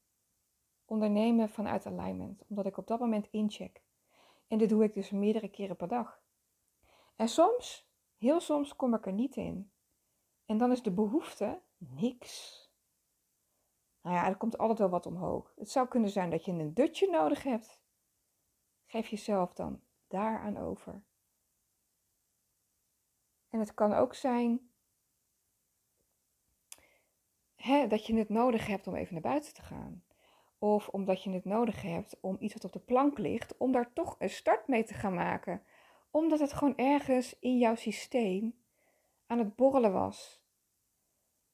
ondernemen 0.84 1.48
vanuit 1.48 1.86
alignment, 1.86 2.42
omdat 2.48 2.66
ik 2.66 2.76
op 2.76 2.86
dat 2.86 2.98
moment 2.98 3.26
incheck. 3.30 3.82
En 4.46 4.58
dit 4.58 4.68
doe 4.68 4.84
ik 4.84 4.94
dus 4.94 5.10
meerdere 5.10 5.48
keren 5.48 5.76
per 5.76 5.88
dag. 5.88 6.22
En 7.16 7.28
soms, 7.28 7.90
heel 8.16 8.40
soms, 8.40 8.76
kom 8.76 8.94
ik 8.94 9.06
er 9.06 9.12
niet 9.12 9.36
in. 9.36 9.72
En 10.46 10.58
dan 10.58 10.70
is 10.70 10.82
de 10.82 10.92
behoefte 10.92 11.62
niks. 11.76 12.62
Nou 14.02 14.16
ja, 14.16 14.26
er 14.26 14.36
komt 14.36 14.58
altijd 14.58 14.78
wel 14.78 14.88
wat 14.88 15.06
omhoog. 15.06 15.52
Het 15.56 15.70
zou 15.70 15.88
kunnen 15.88 16.10
zijn 16.10 16.30
dat 16.30 16.44
je 16.44 16.52
een 16.52 16.74
dutje 16.74 17.10
nodig 17.10 17.42
hebt. 17.42 17.80
Geef 18.86 19.08
jezelf 19.08 19.52
dan 19.52 19.82
daaraan 20.06 20.56
over. 20.56 21.02
En 23.48 23.58
het 23.58 23.74
kan 23.74 23.92
ook 23.92 24.14
zijn 24.14 24.67
hè, 27.58 27.86
dat 27.86 28.06
je 28.06 28.14
het 28.16 28.28
nodig 28.28 28.66
hebt 28.66 28.86
om 28.86 28.94
even 28.94 29.12
naar 29.12 29.22
buiten 29.22 29.54
te 29.54 29.62
gaan. 29.62 30.02
Of 30.58 30.88
omdat 30.88 31.22
je 31.22 31.30
het 31.30 31.44
nodig 31.44 31.82
hebt 31.82 32.16
om 32.20 32.36
iets 32.40 32.54
wat 32.54 32.64
op 32.64 32.72
de 32.72 32.78
plank 32.78 33.18
ligt, 33.18 33.56
om 33.56 33.72
daar 33.72 33.92
toch 33.92 34.16
een 34.18 34.30
start 34.30 34.68
mee 34.68 34.84
te 34.84 34.94
gaan 34.94 35.14
maken. 35.14 35.62
Omdat 36.10 36.40
het 36.40 36.52
gewoon 36.52 36.76
ergens 36.76 37.38
in 37.38 37.58
jouw 37.58 37.74
systeem 37.74 38.54
aan 39.26 39.38
het 39.38 39.56
borrelen 39.56 39.92
was. 39.92 40.42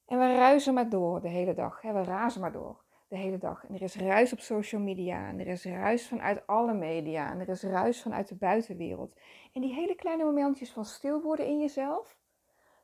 En 0.07 0.19
we 0.19 0.35
ruisen 0.35 0.75
maar 0.75 0.89
door 0.89 1.21
de 1.21 1.29
hele 1.29 1.55
dag. 1.55 1.81
Hè? 1.81 1.93
We 1.93 2.03
razen 2.03 2.41
maar 2.41 2.53
door 2.53 2.85
de 3.09 3.17
hele 3.17 3.39
dag. 3.39 3.65
En 3.65 3.75
er 3.75 3.83
is 3.83 3.97
ruis 3.97 4.33
op 4.33 4.41
social 4.41 4.81
media. 4.81 5.29
En 5.29 5.41
er 5.41 5.47
is 5.47 5.65
ruis 5.65 6.09
vanuit 6.09 6.47
alle 6.47 6.75
media. 6.75 7.31
En 7.31 7.41
er 7.41 7.49
is 7.49 7.63
ruis 7.63 8.03
vanuit 8.03 8.29
de 8.29 8.35
buitenwereld. 8.35 9.21
En 9.53 9.61
die 9.61 9.75
hele 9.75 9.95
kleine 9.95 10.25
momentjes 10.25 10.73
van 10.73 10.85
stil 10.85 11.23
worden 11.23 11.47
in 11.47 11.61
jezelf. 11.61 12.17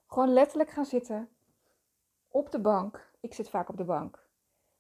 Gewoon 0.07 0.33
letterlijk 0.33 0.71
gaan 0.71 0.85
zitten. 0.85 1.29
Op 2.29 2.51
de 2.51 2.61
bank 2.61 3.10
ik 3.21 3.35
zit 3.35 3.51
vaak 3.51 3.69
op 3.69 3.77
de 3.77 3.85
bank. 3.85 4.29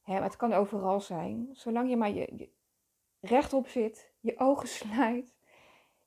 Hè, 0.02 0.12
maar 0.12 0.22
het 0.22 0.36
kan 0.36 0.52
overal 0.52 1.00
zijn. 1.00 1.48
Zolang 1.52 1.88
je 1.88 1.96
maar 1.96 2.10
je, 2.10 2.50
rechtop 3.20 3.66
zit, 3.66 4.12
je 4.20 4.38
ogen 4.38 4.68
sluit. 4.78 5.34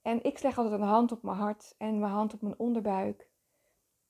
En 0.01 0.23
ik 0.23 0.41
leg 0.41 0.57
altijd 0.57 0.81
een 0.81 0.87
hand 0.87 1.11
op 1.11 1.23
mijn 1.23 1.37
hart 1.37 1.75
en 1.77 1.99
mijn 1.99 2.11
hand 2.11 2.33
op 2.33 2.41
mijn 2.41 2.59
onderbuik. 2.59 3.29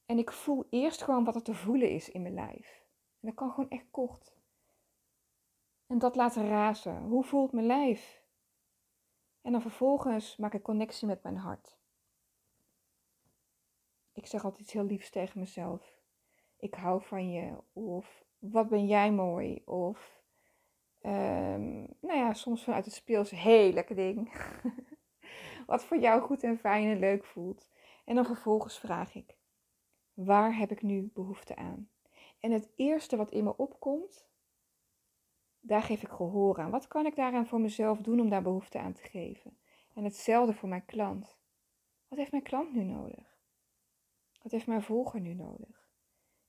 En 0.05 0.17
ik 0.17 0.31
voel 0.31 0.67
eerst 0.69 1.01
gewoon 1.01 1.23
wat 1.23 1.35
er 1.35 1.43
te 1.43 1.53
voelen 1.53 1.89
is 1.89 2.09
in 2.09 2.21
mijn 2.21 2.33
lijf. 2.33 2.85
En 3.19 3.27
dat 3.27 3.35
kan 3.35 3.51
gewoon 3.51 3.69
echt 3.69 3.85
kort. 3.91 4.37
En 5.87 5.99
dat 5.99 6.15
laten 6.15 6.47
razen. 6.47 7.03
Hoe 7.03 7.23
voelt 7.23 7.51
mijn 7.51 7.65
lijf? 7.65 8.23
En 9.41 9.51
dan 9.51 9.61
vervolgens 9.61 10.37
maak 10.37 10.53
ik 10.53 10.61
connectie 10.61 11.07
met 11.07 11.23
mijn 11.23 11.37
hart. 11.37 11.77
Ik 14.13 14.25
zeg 14.25 14.43
altijd 14.43 14.61
iets 14.61 14.73
heel 14.73 14.85
liefs 14.85 15.09
tegen 15.09 15.39
mezelf 15.39 16.02
ik 16.63 16.74
hou 16.74 17.01
van 17.01 17.32
je. 17.32 17.58
Of 17.74 18.24
wat 18.39 18.70
ben 18.70 18.88
jij 18.88 19.12
mooi. 19.12 19.62
Of 19.65 20.22
um, 21.01 21.88
nou 22.00 22.17
ja, 22.17 22.34
soms 22.34 22.63
vanuit 22.63 22.86
het 22.86 22.93
speels, 22.93 23.29
heel 23.29 23.72
lekker 23.72 23.96
ding. 23.96 24.34
wat 25.67 25.84
voor 25.84 25.98
jou 25.98 26.22
goed 26.22 26.43
en 26.43 26.58
fijn 26.58 26.88
en 26.88 27.00
leuk 27.00 27.25
voelt. 27.25 27.70
En 28.05 28.15
dan 28.15 28.25
vervolgens 28.25 28.79
vraag 28.79 29.15
ik, 29.15 29.38
waar 30.13 30.58
heb 30.58 30.72
ik 30.72 30.82
nu 30.82 31.12
behoefte 31.13 31.55
aan? 31.55 31.89
En 32.39 32.51
het 32.51 32.70
eerste 32.75 33.17
wat 33.17 33.32
in 33.32 33.43
me 33.43 33.58
opkomt, 33.58 34.27
daar 35.60 35.82
geef 35.82 36.03
ik 36.03 36.10
gehoor 36.10 36.60
aan. 36.60 36.72
Wat 36.72 36.88
kan 36.88 37.05
ik 37.05 37.15
daaraan 37.15 37.48
voor 37.48 37.62
mezelf 37.62 38.00
doen 38.00 38.20
om 38.20 38.29
daar 38.29 38.41
behoefte 38.41 38.79
aan 38.79 38.93
te 38.93 39.03
geven? 39.03 39.58
En 39.93 40.03
hetzelfde 40.03 40.53
voor 40.53 40.70
mijn 40.70 40.86
klant. 40.86 41.38
Wat 42.08 42.17
heeft 42.20 42.32
mijn 42.32 42.43
klant 42.43 42.74
nu 42.74 42.84
nodig? 42.84 43.38
Wat 44.41 44.51
heeft 44.51 44.67
mijn 44.67 44.84
volger 44.84 45.20
nu 45.20 45.34
nodig? 45.34 45.82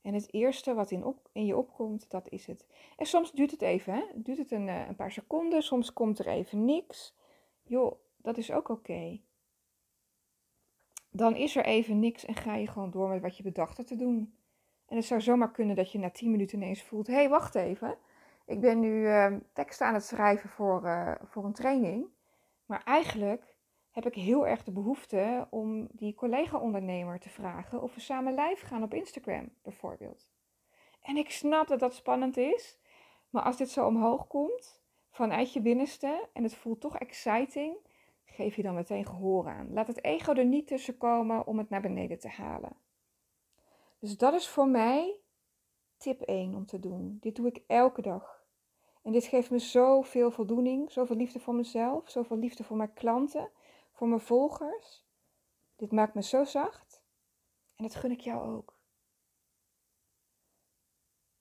En 0.05 0.15
het 0.15 0.33
eerste 0.33 0.75
wat 0.75 0.91
in, 0.91 1.05
op, 1.05 1.29
in 1.33 1.47
je 1.47 1.57
opkomt, 1.57 2.11
dat 2.11 2.29
is 2.29 2.47
het. 2.47 2.67
En 2.97 3.07
soms 3.07 3.33
duurt 3.33 3.51
het 3.51 3.63
even, 3.63 3.95
hè? 3.95 4.03
duurt 4.15 4.39
het 4.39 4.51
een, 4.51 4.69
eh, 4.69 4.89
een 4.89 4.97
paar 4.97 5.13
seconden, 5.13 5.63
soms 5.63 5.93
komt 5.93 6.19
er 6.19 6.27
even 6.27 6.65
niks. 6.65 7.17
Joh, 7.63 7.93
dat 8.17 8.37
is 8.37 8.53
ook 8.53 8.69
oké. 8.69 9.21
Dan 11.11 11.37
is 11.37 11.57
er 11.57 11.65
even 11.65 11.99
niks 11.99 12.25
en 12.25 12.35
ga 12.35 12.55
je 12.55 12.67
gewoon 12.67 12.91
door 12.91 13.09
met 13.09 13.23
wat 13.23 13.37
je 13.37 13.43
bedacht 13.43 13.77
had 13.77 13.87
te 13.87 13.97
doen. 13.97 14.35
En 14.87 14.97
het 14.97 15.05
zou 15.05 15.21
zomaar 15.21 15.51
kunnen 15.51 15.77
dat 15.77 15.93
je 15.93 15.99
na 15.99 16.11
10 16.11 16.31
minuten 16.31 16.59
ineens 16.59 16.83
voelt: 16.83 17.07
hé, 17.07 17.15
hey, 17.15 17.29
wacht 17.29 17.55
even. 17.55 17.99
Ik 18.47 18.61
ben 18.61 18.81
nu 18.81 19.03
uh, 19.03 19.37
teksten 19.53 19.87
aan 19.87 19.95
het 19.95 20.05
schrijven 20.05 20.49
voor, 20.49 20.83
uh, 20.85 21.15
voor 21.23 21.45
een 21.45 21.53
training. 21.53 22.07
Maar 22.67 22.83
eigenlijk 22.85 23.54
heb 23.95 24.07
ik 24.07 24.15
heel 24.15 24.47
erg 24.47 24.65
de 24.65 24.73
behoefte 24.73 25.47
om 25.51 25.89
die 25.93 26.15
collega-ondernemer 26.15 27.19
te 27.21 27.29
vragen 27.29 27.83
of 27.83 27.95
we 27.95 28.01
samen 28.01 28.35
live 28.35 28.67
gaan 28.67 28.83
op 28.83 28.95
Instagram, 28.95 29.49
bijvoorbeeld. 29.63 30.29
En 31.03 31.17
ik 31.17 31.31
snap 31.31 31.69
dat 31.69 31.81
dat 31.81 31.95
spannend 31.95 32.37
is, 32.37 32.79
maar 33.31 33.43
als 33.43 33.57
dit 33.57 33.71
zo 33.71 33.87
omhoog 33.87 34.27
komt 34.27 34.83
vanuit 35.11 35.53
je 35.53 35.61
binnenste 35.61 36.29
en 36.33 36.43
het 36.43 36.55
voelt 36.55 36.81
toch 36.81 36.99
exciting, 36.99 37.77
geef 38.25 38.57
je 38.57 38.63
dan 38.63 38.75
meteen 38.75 39.07
gehoor 39.07 39.49
aan. 39.49 39.73
Laat 39.73 39.87
het 39.87 40.05
ego 40.05 40.33
er 40.33 40.45
niet 40.45 40.67
tussen 40.67 40.97
komen 40.97 41.47
om 41.47 41.59
het 41.59 41.71
naar 41.71 41.83
beneden 41.83 42.19
te 42.19 42.29
halen. 42.29 42.77
Dus 43.99 44.17
dat 44.17 44.35
is 44.35 44.49
voor 44.49 44.69
mij 44.69 45.21
tip 45.97 46.21
1 46.21 46.55
om 46.55 46.67
te 46.67 46.81
doen. 46.81 47.19
Dit 47.21 47.37
doe 47.37 47.47
ik 47.47 47.63
elke 47.67 48.03
dag. 48.03 48.45
En 49.03 49.13
dit 49.13 49.25
geeft 49.25 49.51
me 49.51 49.59
zoveel 49.59 50.31
voldoening, 50.31 50.91
zoveel 50.91 51.17
liefde 51.17 51.41
voor 51.41 51.55
mezelf, 51.55 52.11
zoveel 52.11 52.37
liefde 52.37 52.65
voor 52.65 52.77
mijn 52.77 52.93
klanten, 52.93 53.51
voor 53.95 54.09
mijn 54.09 54.21
volgers. 54.21 55.05
Dit 55.77 55.93
maakt 55.93 56.15
me 56.15 56.23
zo 56.23 56.45
zacht. 56.45 57.03
En 57.77 57.85
dat 57.85 57.95
gun 57.95 58.11
ik 58.11 58.21
jou 58.21 58.57
ook. 58.57 58.77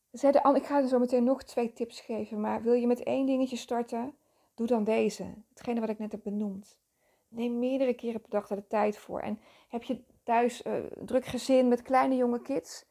Dus 0.10 0.24
ik 0.24 0.66
ga 0.66 0.82
er 0.82 0.88
zo 0.88 1.00
meteen 1.00 1.24
nog 1.24 1.44
twee 1.44 1.74
tips 1.74 2.02
geven, 2.02 2.42
maar 2.42 2.62
wil 2.62 2.74
je 2.74 2.88
met 2.88 3.04
één 3.04 3.26
dingetje 3.26 3.56
starten? 3.56 4.18
Doe 4.56 4.68
dan 4.68 4.84
deze, 4.84 5.44
hetgene 5.50 5.80
wat 5.80 5.90
ik 5.90 6.00
net 6.00 6.12
heb 6.12 6.24
benoemd. 6.24 6.80
Neem 7.28 7.60
meerdere 7.60 7.94
keren 7.94 8.22
per 8.22 8.30
dag 8.30 8.50
er 8.50 8.56
de 8.56 8.68
tijd 8.68 8.98
voor. 8.98 9.20
En 9.20 9.40
heb 9.68 9.84
je 9.84 10.04
thuis 10.24 10.66
uh, 10.66 10.86
druk 10.86 11.26
gezin 11.26 11.68
met 11.68 11.82
kleine 11.82 12.16
jonge 12.16 12.42
kids? 12.42 12.86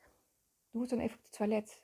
Doe 0.71 0.81
het 0.81 0.91
dan 0.91 0.99
even 0.99 1.17
op 1.17 1.23
het 1.23 1.33
toilet. 1.33 1.83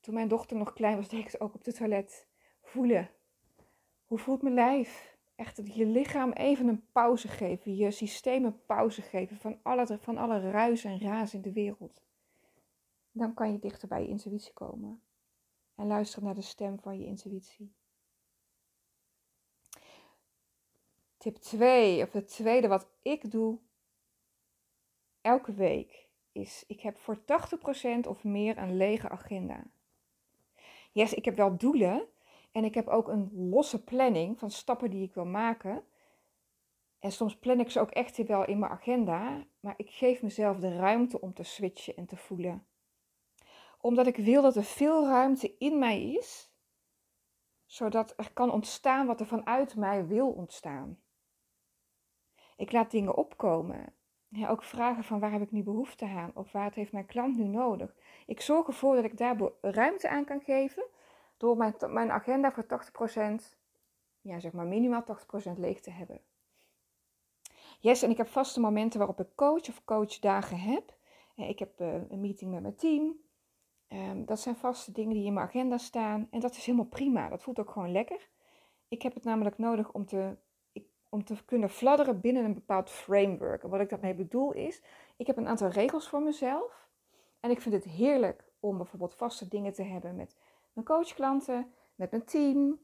Toen 0.00 0.14
mijn 0.14 0.28
dochter 0.28 0.56
nog 0.56 0.72
klein 0.72 0.96
was, 0.96 1.08
deed 1.08 1.20
ik 1.20 1.32
het 1.32 1.40
ook 1.40 1.54
op 1.54 1.64
het 1.64 1.76
toilet. 1.76 2.26
Voelen. 2.62 3.10
Hoe 4.14 4.22
voelt 4.22 4.42
mijn 4.42 4.54
lijf? 4.54 5.16
Echt 5.34 5.60
je 5.74 5.86
lichaam 5.86 6.32
even 6.32 6.68
een 6.68 6.86
pauze 6.92 7.28
geven. 7.28 7.76
Je 7.76 7.90
systeem 7.90 8.44
een 8.44 8.64
pauze 8.66 9.02
geven 9.02 9.36
van 9.36 9.58
alle, 9.62 9.98
van 10.00 10.16
alle 10.16 10.50
ruis 10.50 10.84
en 10.84 11.00
raas 11.00 11.34
in 11.34 11.42
de 11.42 11.52
wereld. 11.52 12.02
Dan 13.12 13.34
kan 13.34 13.52
je 13.52 13.58
dichter 13.58 13.88
bij 13.88 14.02
je 14.02 14.08
intuïtie 14.08 14.52
komen. 14.52 15.02
En 15.74 15.86
luisteren 15.86 16.24
naar 16.24 16.34
de 16.34 16.42
stem 16.42 16.80
van 16.80 16.98
je 16.98 17.06
intuïtie. 17.06 17.72
Tip 21.16 21.36
2, 21.36 22.02
of 22.02 22.12
het 22.12 22.28
tweede 22.28 22.68
wat 22.68 22.88
ik 23.02 23.30
doe 23.30 23.58
elke 25.20 25.54
week, 25.54 26.08
is 26.32 26.64
ik 26.66 26.80
heb 26.80 26.98
voor 26.98 27.18
80% 27.18 27.20
of 28.08 28.24
meer 28.24 28.58
een 28.58 28.76
lege 28.76 29.08
agenda. 29.08 29.64
Yes, 30.92 31.14
ik 31.14 31.24
heb 31.24 31.36
wel 31.36 31.56
doelen 31.56 32.08
en 32.54 32.64
ik 32.64 32.74
heb 32.74 32.88
ook 32.88 33.08
een 33.08 33.30
losse 33.32 33.84
planning 33.84 34.38
van 34.38 34.50
stappen 34.50 34.90
die 34.90 35.02
ik 35.02 35.14
wil 35.14 35.24
maken. 35.24 35.84
En 36.98 37.12
soms 37.12 37.38
plan 37.38 37.60
ik 37.60 37.70
ze 37.70 37.80
ook 37.80 37.90
echt 37.90 38.26
wel 38.26 38.44
in 38.44 38.58
mijn 38.58 38.72
agenda, 38.72 39.46
maar 39.60 39.74
ik 39.76 39.90
geef 39.90 40.22
mezelf 40.22 40.58
de 40.58 40.76
ruimte 40.76 41.20
om 41.20 41.34
te 41.34 41.42
switchen 41.42 41.96
en 41.96 42.06
te 42.06 42.16
voelen. 42.16 42.66
Omdat 43.80 44.06
ik 44.06 44.16
wil 44.16 44.42
dat 44.42 44.56
er 44.56 44.64
veel 44.64 45.06
ruimte 45.06 45.54
in 45.58 45.78
mij 45.78 46.02
is, 46.12 46.52
zodat 47.66 48.14
er 48.16 48.32
kan 48.32 48.52
ontstaan 48.52 49.06
wat 49.06 49.20
er 49.20 49.26
vanuit 49.26 49.76
mij 49.76 50.06
wil 50.06 50.30
ontstaan. 50.30 50.98
Ik 52.56 52.72
laat 52.72 52.90
dingen 52.90 53.16
opkomen. 53.16 53.94
Ja, 54.28 54.48
ook 54.48 54.62
vragen 54.62 55.04
van 55.04 55.20
waar 55.20 55.32
heb 55.32 55.42
ik 55.42 55.50
nu 55.50 55.62
behoefte 55.62 56.04
aan 56.06 56.30
of 56.34 56.52
wat 56.52 56.74
heeft 56.74 56.92
mijn 56.92 57.06
klant 57.06 57.36
nu 57.36 57.44
nodig. 57.44 57.94
Ik 58.26 58.40
zorg 58.40 58.66
ervoor 58.66 58.94
dat 58.94 59.04
ik 59.04 59.16
daar 59.16 59.36
ruimte 59.60 60.08
aan 60.08 60.24
kan 60.24 60.40
geven 60.40 60.84
door 61.36 61.56
mijn, 61.56 61.74
mijn 61.88 62.10
agenda 62.10 62.52
voor 62.52 62.64
80%, 62.64 63.56
ja 64.20 64.40
zeg 64.40 64.52
maar 64.52 64.66
minimaal 64.66 65.04
80% 65.04 65.52
leeg 65.56 65.80
te 65.80 65.90
hebben. 65.90 66.20
Yes, 67.80 68.02
en 68.02 68.10
ik 68.10 68.16
heb 68.16 68.28
vaste 68.28 68.60
momenten 68.60 68.98
waarop 68.98 69.20
ik 69.20 69.34
coach 69.34 69.68
of 69.68 69.84
coachdagen 69.84 70.58
heb. 70.58 70.94
Ik 71.36 71.58
heb 71.58 71.80
eh, 71.80 72.10
een 72.10 72.20
meeting 72.20 72.50
met 72.50 72.62
mijn 72.62 72.76
team. 72.76 73.16
Ehm, 73.88 74.24
dat 74.24 74.40
zijn 74.40 74.56
vaste 74.56 74.92
dingen 74.92 75.14
die 75.14 75.24
in 75.24 75.32
mijn 75.32 75.46
agenda 75.46 75.78
staan. 75.78 76.28
En 76.30 76.40
dat 76.40 76.56
is 76.56 76.64
helemaal 76.64 76.86
prima. 76.86 77.28
Dat 77.28 77.42
voelt 77.42 77.58
ook 77.58 77.70
gewoon 77.70 77.92
lekker. 77.92 78.28
Ik 78.88 79.02
heb 79.02 79.14
het 79.14 79.24
namelijk 79.24 79.58
nodig 79.58 79.92
om 79.92 80.06
te 80.06 80.36
om 81.14 81.24
te 81.24 81.44
kunnen 81.44 81.70
fladderen 81.70 82.20
binnen 82.20 82.44
een 82.44 82.54
bepaald 82.54 82.90
framework. 82.90 83.62
En 83.62 83.68
wat 83.68 83.80
ik 83.80 83.88
daarmee 83.88 84.14
bedoel 84.14 84.52
is, 84.52 84.82
ik 85.16 85.26
heb 85.26 85.36
een 85.36 85.48
aantal 85.48 85.68
regels 85.68 86.08
voor 86.08 86.22
mezelf. 86.22 86.88
En 87.40 87.50
ik 87.50 87.60
vind 87.60 87.74
het 87.74 87.84
heerlijk 87.84 88.44
om 88.60 88.76
bijvoorbeeld 88.76 89.14
vaste 89.14 89.48
dingen 89.48 89.72
te 89.72 89.82
hebben 89.82 90.16
met 90.16 90.36
mijn 90.74 90.86
coachklanten, 90.86 91.72
met 91.94 92.10
mijn 92.10 92.24
team. 92.24 92.78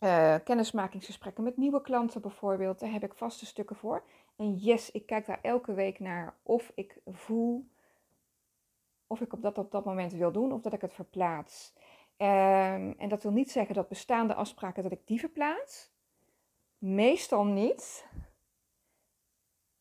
Uh, 0.00 0.34
kennismakingsgesprekken 0.44 1.44
met 1.44 1.56
nieuwe 1.56 1.80
klanten 1.80 2.20
bijvoorbeeld. 2.20 2.78
Daar 2.78 2.92
heb 2.92 3.04
ik 3.04 3.14
vaste 3.14 3.46
stukken 3.46 3.76
voor. 3.76 4.02
En 4.36 4.54
yes, 4.54 4.90
ik 4.90 5.06
kijk 5.06 5.26
daar 5.26 5.38
elke 5.42 5.74
week 5.74 5.98
naar 5.98 6.36
of 6.42 6.72
ik 6.74 7.00
voel 7.06 7.70
of 9.06 9.20
ik 9.20 9.32
op 9.32 9.42
dat 9.42 9.58
op 9.58 9.70
dat 9.70 9.84
moment 9.84 10.12
wil 10.12 10.32
doen 10.32 10.52
of 10.52 10.60
dat 10.60 10.72
ik 10.72 10.80
het 10.80 10.92
verplaats. 10.92 11.72
Um, 12.16 12.94
en 12.98 13.08
dat 13.08 13.22
wil 13.22 13.32
niet 13.32 13.50
zeggen 13.50 13.74
dat 13.74 13.88
bestaande 13.88 14.34
afspraken 14.34 14.82
dat 14.82 14.92
ik 14.92 15.06
die 15.06 15.20
verplaats. 15.20 15.90
Meestal 16.78 17.44
niet. 17.44 18.06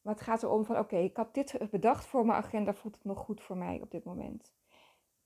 Maar 0.01 0.13
het 0.13 0.23
gaat 0.23 0.43
erom 0.43 0.65
van 0.65 0.77
oké, 0.77 0.97
ik 0.97 1.17
had 1.17 1.33
dit 1.33 1.69
bedacht 1.71 2.05
voor 2.05 2.25
mijn 2.25 2.43
agenda, 2.43 2.73
voelt 2.73 2.95
het 2.95 3.05
nog 3.05 3.19
goed 3.19 3.41
voor 3.41 3.57
mij 3.57 3.79
op 3.81 3.91
dit 3.91 4.03
moment. 4.03 4.53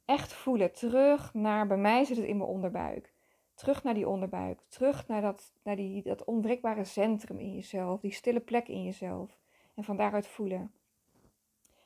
Echt 0.05 0.33
voelen, 0.33 0.73
terug 0.73 1.33
naar, 1.33 1.67
bij 1.67 1.77
mij 1.77 2.03
zit 2.03 2.17
het 2.17 2.25
in 2.25 2.37
mijn 2.37 2.49
onderbuik. 2.49 3.13
Terug 3.53 3.83
naar 3.83 3.93
die 3.93 4.07
onderbuik, 4.07 4.59
terug 4.67 5.07
naar 5.07 5.21
dat, 5.21 5.53
naar 5.63 5.75
die, 5.75 6.03
dat 6.03 6.23
onwrikbare 6.23 6.83
centrum 6.83 7.39
in 7.39 7.53
jezelf, 7.53 8.01
die 8.01 8.13
stille 8.13 8.39
plek 8.39 8.67
in 8.67 8.83
jezelf. 8.83 9.37
En 9.75 9.83
van 9.83 9.97
daaruit 9.97 10.27
voelen. 10.27 10.71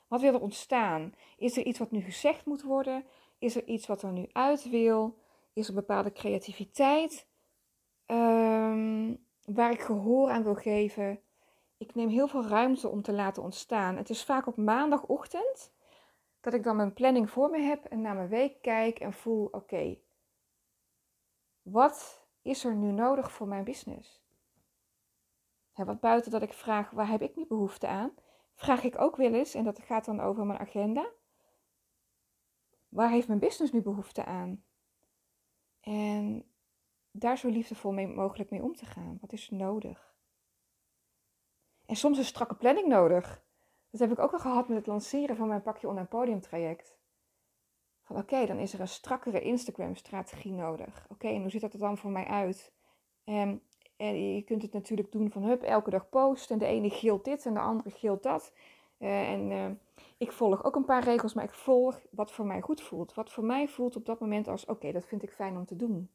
Wat 0.08 0.20
wil 0.20 0.32
er 0.34 0.40
ontstaan? 0.40 1.14
Is 1.36 1.56
er 1.56 1.64
iets 1.64 1.78
wat 1.78 1.90
nu 1.90 2.00
gezegd 2.00 2.46
moet 2.46 2.62
worden? 2.62 3.04
Is 3.38 3.56
er 3.56 3.66
iets 3.66 3.86
wat 3.86 4.02
er 4.02 4.12
nu 4.12 4.26
uit 4.32 4.68
wil? 4.70 5.18
Is 5.52 5.68
er 5.68 5.74
bepaalde 5.74 6.12
creativiteit? 6.12 7.26
Um, 8.06 9.26
waar 9.44 9.70
ik 9.70 9.80
gehoor 9.80 10.30
aan 10.30 10.42
wil 10.42 10.54
geven. 10.54 11.20
Ik 11.76 11.94
neem 11.94 12.08
heel 12.08 12.28
veel 12.28 12.46
ruimte 12.46 12.88
om 12.88 13.02
te 13.02 13.12
laten 13.12 13.42
ontstaan. 13.42 13.96
Het 13.96 14.10
is 14.10 14.24
vaak 14.24 14.46
op 14.46 14.56
maandagochtend 14.56 15.72
dat 16.40 16.54
ik 16.54 16.62
dan 16.62 16.76
mijn 16.76 16.92
planning 16.92 17.30
voor 17.30 17.50
me 17.50 17.58
heb 17.58 17.84
en 17.84 18.00
naar 18.00 18.14
mijn 18.14 18.28
week 18.28 18.62
kijk 18.62 18.98
en 18.98 19.12
voel: 19.12 19.46
oké, 19.46 19.98
wat 21.62 22.26
is 22.42 22.64
er 22.64 22.74
nu 22.74 22.92
nodig 22.92 23.32
voor 23.32 23.48
mijn 23.48 23.64
business? 23.64 24.26
wat 25.72 26.00
buiten 26.00 26.30
dat 26.30 26.42
ik 26.42 26.52
vraag: 26.52 26.90
waar 26.90 27.08
heb 27.08 27.22
ik 27.22 27.36
nu 27.36 27.46
behoefte 27.46 27.86
aan? 27.86 28.14
Vraag 28.54 28.82
ik 28.82 29.00
ook 29.00 29.16
wel 29.16 29.34
eens, 29.34 29.54
en 29.54 29.64
dat 29.64 29.78
gaat 29.78 30.04
dan 30.04 30.20
over 30.20 30.46
mijn 30.46 30.58
agenda. 30.58 31.12
Waar 32.88 33.10
heeft 33.10 33.28
mijn 33.28 33.40
business 33.40 33.72
nu 33.72 33.82
behoefte 33.82 34.24
aan? 34.24 34.64
En 35.80 36.52
daar 37.10 37.38
zo 37.38 37.48
liefdevol 37.48 37.92
mee, 37.92 38.06
mogelijk 38.06 38.50
mee 38.50 38.62
om 38.62 38.74
te 38.74 38.86
gaan. 38.86 39.18
Wat 39.20 39.32
is 39.32 39.50
nodig? 39.50 40.16
En 41.86 41.96
soms 41.96 42.18
is 42.18 42.26
strakke 42.26 42.54
planning 42.54 42.88
nodig. 42.88 43.46
Dat 43.90 44.00
heb 44.00 44.10
ik 44.10 44.18
ook 44.18 44.32
al 44.32 44.38
gehad 44.38 44.68
met 44.68 44.76
het 44.76 44.86
lanceren 44.86 45.36
van 45.36 45.48
mijn 45.48 45.62
pakje 45.62 45.88
online 45.88 46.06
podium 46.06 46.40
traject. 46.40 46.96
Van 48.02 48.16
oké, 48.16 48.46
dan 48.46 48.58
is 48.58 48.72
er 48.72 48.80
een 48.80 48.88
strakkere 48.88 49.40
Instagram 49.40 49.94
strategie 49.94 50.52
nodig. 50.52 51.06
Oké, 51.08 51.28
en 51.28 51.40
hoe 51.40 51.50
ziet 51.50 51.60
dat 51.60 51.72
er 51.72 51.78
dan 51.78 51.98
voor 51.98 52.10
mij 52.10 52.24
uit? 52.24 52.72
En, 53.24 53.62
en 53.96 54.34
je 54.34 54.42
kunt 54.42 54.62
het 54.62 54.72
natuurlijk 54.72 55.12
doen 55.12 55.30
van 55.30 55.42
hup, 55.42 55.62
elke 55.62 55.90
dag 55.90 56.08
posten. 56.08 56.52
En 56.52 56.58
de 56.58 56.66
ene 56.66 56.90
gilt 56.90 57.24
dit 57.24 57.46
en 57.46 57.54
de 57.54 57.60
andere 57.60 57.90
gilt 57.90 58.22
dat. 58.22 58.52
Uh, 58.98 59.30
en 59.30 59.50
uh, 59.50 59.70
ik 60.16 60.32
volg 60.32 60.64
ook 60.64 60.76
een 60.76 60.84
paar 60.84 61.04
regels, 61.04 61.34
maar 61.34 61.44
ik 61.44 61.54
volg 61.54 62.00
wat 62.10 62.32
voor 62.32 62.46
mij 62.46 62.60
goed 62.60 62.80
voelt. 62.80 63.14
Wat 63.14 63.32
voor 63.32 63.44
mij 63.44 63.68
voelt 63.68 63.96
op 63.96 64.06
dat 64.06 64.20
moment 64.20 64.48
als 64.48 64.66
oké, 64.66 64.92
dat 64.92 65.06
vind 65.06 65.22
ik 65.22 65.32
fijn 65.32 65.56
om 65.56 65.66
te 65.66 65.76
doen. 65.76 66.10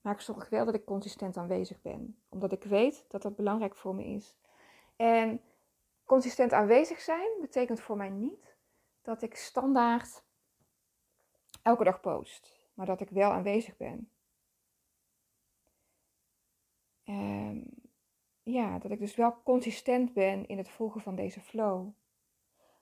Maar 0.00 0.12
ik 0.12 0.20
zorg 0.20 0.48
wel 0.48 0.64
dat 0.64 0.74
ik 0.74 0.84
consistent 0.84 1.36
aanwezig 1.36 1.82
ben. 1.82 2.18
Omdat 2.28 2.52
ik 2.52 2.64
weet 2.64 3.04
dat 3.08 3.22
dat 3.22 3.36
belangrijk 3.36 3.76
voor 3.76 3.94
me 3.94 4.04
is. 4.04 4.36
En 4.96 5.40
consistent 6.04 6.52
aanwezig 6.52 7.00
zijn 7.00 7.40
betekent 7.40 7.80
voor 7.80 7.96
mij 7.96 8.10
niet 8.10 8.56
dat 9.02 9.22
ik 9.22 9.36
standaard 9.36 10.24
elke 11.62 11.84
dag 11.84 12.00
post. 12.00 12.62
Maar 12.74 12.86
dat 12.86 13.00
ik 13.00 13.08
wel 13.08 13.30
aanwezig 13.30 13.76
ben. 13.76 14.10
Um, 17.04 17.84
ja, 18.42 18.78
dat 18.78 18.90
ik 18.90 18.98
dus 18.98 19.14
wel 19.14 19.42
consistent 19.42 20.12
ben 20.12 20.46
in 20.46 20.58
het 20.58 20.68
volgen 20.68 21.00
van 21.00 21.14
deze 21.14 21.40
flow. 21.40 21.88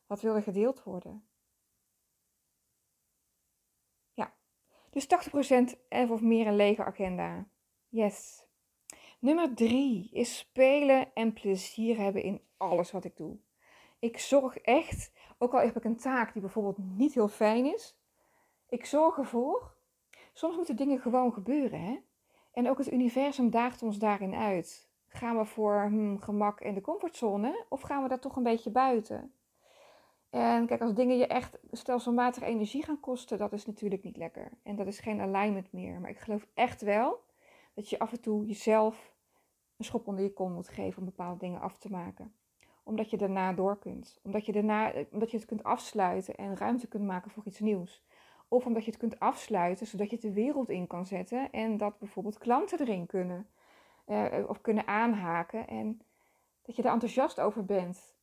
Wat 0.07 0.21
wil 0.21 0.35
er 0.35 0.43
gedeeld 0.43 0.83
worden? 0.83 1.27
Ja, 4.13 4.35
dus 4.91 5.07
80% 5.07 6.09
of 6.11 6.21
meer 6.21 6.47
een 6.47 6.57
lege 6.57 6.85
agenda. 6.85 7.49
Yes. 7.89 8.47
Nummer 9.19 9.55
drie 9.55 10.11
is 10.13 10.39
spelen 10.39 11.15
en 11.15 11.33
plezier 11.33 11.97
hebben 11.97 12.23
in 12.23 12.41
alles 12.63 12.91
wat 12.91 13.05
ik 13.05 13.17
doe. 13.17 13.37
Ik 13.99 14.19
zorg 14.19 14.59
echt, 14.59 15.13
ook 15.39 15.53
al 15.53 15.61
heb 15.61 15.77
ik 15.77 15.85
een 15.85 15.97
taak 15.97 16.33
die 16.33 16.43
bijvoorbeeld 16.43 16.79
niet 16.79 17.15
heel 17.15 17.29
fijn 17.29 17.75
is, 17.75 17.97
ik 18.69 18.85
zorg 18.85 19.19
ervoor. 19.19 19.75
Soms 20.33 20.57
moeten 20.57 20.77
dingen 20.77 21.01
gewoon 21.01 21.33
gebeuren, 21.33 21.81
hè? 21.81 21.99
En 22.53 22.69
ook 22.69 22.79
het 22.79 22.93
universum 22.93 23.51
daagt 23.51 23.83
ons 23.83 23.99
daarin 23.99 24.35
uit. 24.35 24.91
Gaan 25.09 25.39
we 25.39 25.45
voor 25.45 25.83
hmm, 25.83 26.21
gemak 26.21 26.61
en 26.61 26.75
de 26.75 26.81
comfortzone 26.81 27.65
of 27.69 27.81
gaan 27.81 28.03
we 28.03 28.09
daar 28.09 28.19
toch 28.19 28.37
een 28.37 28.43
beetje 28.43 28.71
buiten? 28.71 29.33
En 30.31 30.67
kijk, 30.67 30.81
als 30.81 30.95
dingen 30.95 31.17
je 31.17 31.27
echt 31.27 31.59
stelselmatig 31.71 32.43
energie 32.43 32.85
gaan 32.85 33.01
kosten, 33.01 33.39
dat 33.39 33.53
is 33.53 33.67
natuurlijk 33.67 34.03
niet 34.03 34.17
lekker. 34.17 34.53
En 34.63 34.77
dat 34.77 34.87
is 34.87 34.99
geen 34.99 35.21
alignment 35.21 35.73
meer. 35.73 36.01
Maar 36.01 36.11
ik 36.11 36.19
geloof 36.19 36.47
echt 36.55 36.83
wel 36.83 37.25
dat 37.75 37.91
je 37.91 37.99
af 37.99 38.13
en 38.13 38.21
toe 38.21 38.47
jezelf 38.47 39.15
een 39.77 39.85
schop 39.85 40.07
onder 40.07 40.25
je 40.25 40.33
kont 40.33 40.55
moet 40.55 40.69
geven 40.69 40.99
om 40.99 41.05
bepaalde 41.05 41.39
dingen 41.39 41.61
af 41.61 41.79
te 41.79 41.91
maken. 41.91 42.35
Omdat 42.83 43.11
je 43.11 43.17
daarna 43.17 43.53
door 43.53 43.79
kunt. 43.79 44.21
Omdat 44.23 44.47
je, 44.47 44.53
daarna, 44.53 44.93
omdat 45.11 45.31
je 45.31 45.37
het 45.37 45.47
kunt 45.47 45.63
afsluiten 45.63 46.35
en 46.35 46.57
ruimte 46.57 46.87
kunt 46.89 47.05
maken 47.05 47.31
voor 47.31 47.43
iets 47.47 47.61
nieuws. 47.61 48.05
Of 48.49 48.67
omdat 48.67 48.85
je 48.85 48.91
het 48.91 49.01
kunt 49.01 49.19
afsluiten 49.19 49.87
zodat 49.87 50.11
je 50.11 50.15
het 50.15 50.25
de 50.25 50.33
wereld 50.33 50.69
in 50.69 50.87
kan 50.87 51.07
zetten 51.07 51.51
en 51.51 51.77
dat 51.77 51.99
bijvoorbeeld 51.99 52.39
klanten 52.39 52.81
erin 52.81 53.07
kunnen. 53.07 53.47
Uh, 54.07 54.27
of 54.47 54.61
kunnen 54.61 54.87
aanhaken 54.87 55.69
en 55.69 56.03
dat 56.63 56.77
je 56.77 56.83
er 56.83 56.91
enthousiast 56.91 57.41
over 57.41 57.65
bent. 57.65 58.15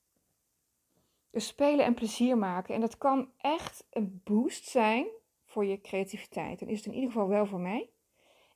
Dus 1.30 1.48
spelen 1.48 1.86
en 1.86 1.94
plezier 1.94 2.38
maken. 2.38 2.76
En 2.76 2.82
dat 2.82 2.98
kan 2.98 3.30
echt 3.38 3.88
een 3.90 4.22
boost 4.24 4.68
zijn 4.68 5.08
voor 5.46 5.66
je 5.66 5.82
creativiteit. 5.82 6.62
En 6.62 6.68
is 6.68 6.78
het 6.78 6.86
in 6.86 6.94
ieder 6.94 7.12
geval 7.12 7.28
wel 7.28 7.46
voor 7.46 7.60
mij. 7.60 7.90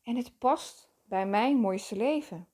En 0.03 0.15
het 0.15 0.37
past 0.37 0.91
bij 1.03 1.25
mijn 1.25 1.57
mooiste 1.57 1.95
leven. 1.95 2.47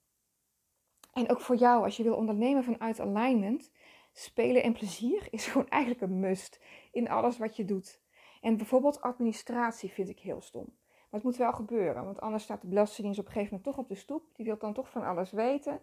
En 1.20 1.30
ook 1.30 1.42
voor 1.42 1.56
jou, 1.56 1.84
als 1.84 1.98
je 1.98 2.04
wil 2.04 2.16
ondernemen 2.16 2.64
vanuit 2.64 3.00
alignment, 3.00 3.72
spelen 4.14 4.64
en 4.64 4.74
plezier 4.74 5.28
is 5.30 5.48
gewoon 5.52 5.70
eigenlijk 5.70 6.04
een 6.04 6.20
must 6.20 6.60
in 6.92 7.10
alles 7.10 7.38
wat 7.38 7.56
je 7.56 7.66
doet. 7.66 8.02
En 8.42 8.58
bijvoorbeeld 8.58 9.02
administratie 9.02 9.92
vind 9.92 10.10
ik 10.10 10.20
heel 10.20 10.42
stom. 10.42 10.66
Maar 10.88 11.20
het 11.20 11.24
moet 11.24 11.38
wel 11.38 11.54
gebeuren, 11.54 12.04
want 12.04 12.22
anders 12.22 12.44
staat 12.44 12.62
de 12.62 12.68
Belastingdienst 12.68 13.20
op 13.20 13.26
een 13.26 13.32
gegeven 13.32 13.54
moment 13.54 13.76
toch 13.76 13.84
op 13.84 13.90
de 13.90 13.96
stoep. 13.96 14.24
Die 14.36 14.46
wil 14.46 14.58
dan 14.58 14.74
toch 14.74 14.90
van 14.90 15.04
alles 15.04 15.32
weten. 15.32 15.82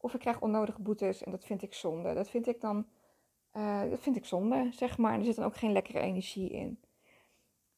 Of 0.00 0.14
ik 0.14 0.20
krijg 0.20 0.40
onnodige 0.40 0.82
boetes 0.82 1.22
en 1.22 1.30
dat 1.30 1.44
vind 1.44 1.62
ik 1.62 1.74
zonde. 1.74 2.14
Dat 2.14 2.30
vind 2.30 2.46
ik 2.46 2.60
dan, 2.60 2.86
uh, 3.52 3.90
dat 3.90 4.00
vind 4.00 4.16
ik 4.16 4.24
zonde, 4.24 4.68
zeg 4.70 4.98
maar. 4.98 5.12
En 5.12 5.18
er 5.18 5.24
zit 5.24 5.36
dan 5.36 5.44
ook 5.44 5.56
geen 5.56 5.72
lekkere 5.72 6.00
energie 6.00 6.50
in. 6.50 6.80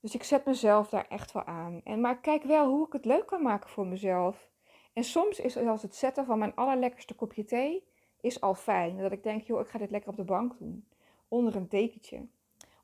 Dus 0.01 0.15
ik 0.15 0.23
zet 0.23 0.45
mezelf 0.45 0.89
daar 0.89 1.07
echt 1.09 1.33
wel 1.33 1.45
aan. 1.45 1.81
En, 1.85 2.01
maar 2.01 2.21
kijk 2.21 2.43
wel 2.43 2.69
hoe 2.69 2.87
ik 2.87 2.93
het 2.93 3.05
leuk 3.05 3.27
kan 3.27 3.43
maken 3.43 3.71
voor 3.71 3.87
mezelf. 3.87 4.51
En 4.99 5.05
soms 5.05 5.41
is 5.41 5.53
zelfs 5.53 5.83
het 5.83 5.95
zetten 5.95 6.27
van 6.27 6.39
mijn 6.39 6.55
allerlekkerste 6.55 7.15
kopje 7.15 7.45
thee 7.45 7.85
is 8.21 8.41
al 8.41 8.55
fijn. 8.55 8.99
Dat 8.99 9.13
ik 9.13 9.23
denk, 9.23 9.43
joh, 9.43 9.61
ik 9.61 9.69
ga 9.69 9.79
dit 9.79 9.91
lekker 9.91 10.11
op 10.11 10.17
de 10.17 10.25
bank 10.25 10.59
doen. 10.59 10.89
Onder 11.29 11.57
een 11.57 11.69
dekentje. 11.69 12.27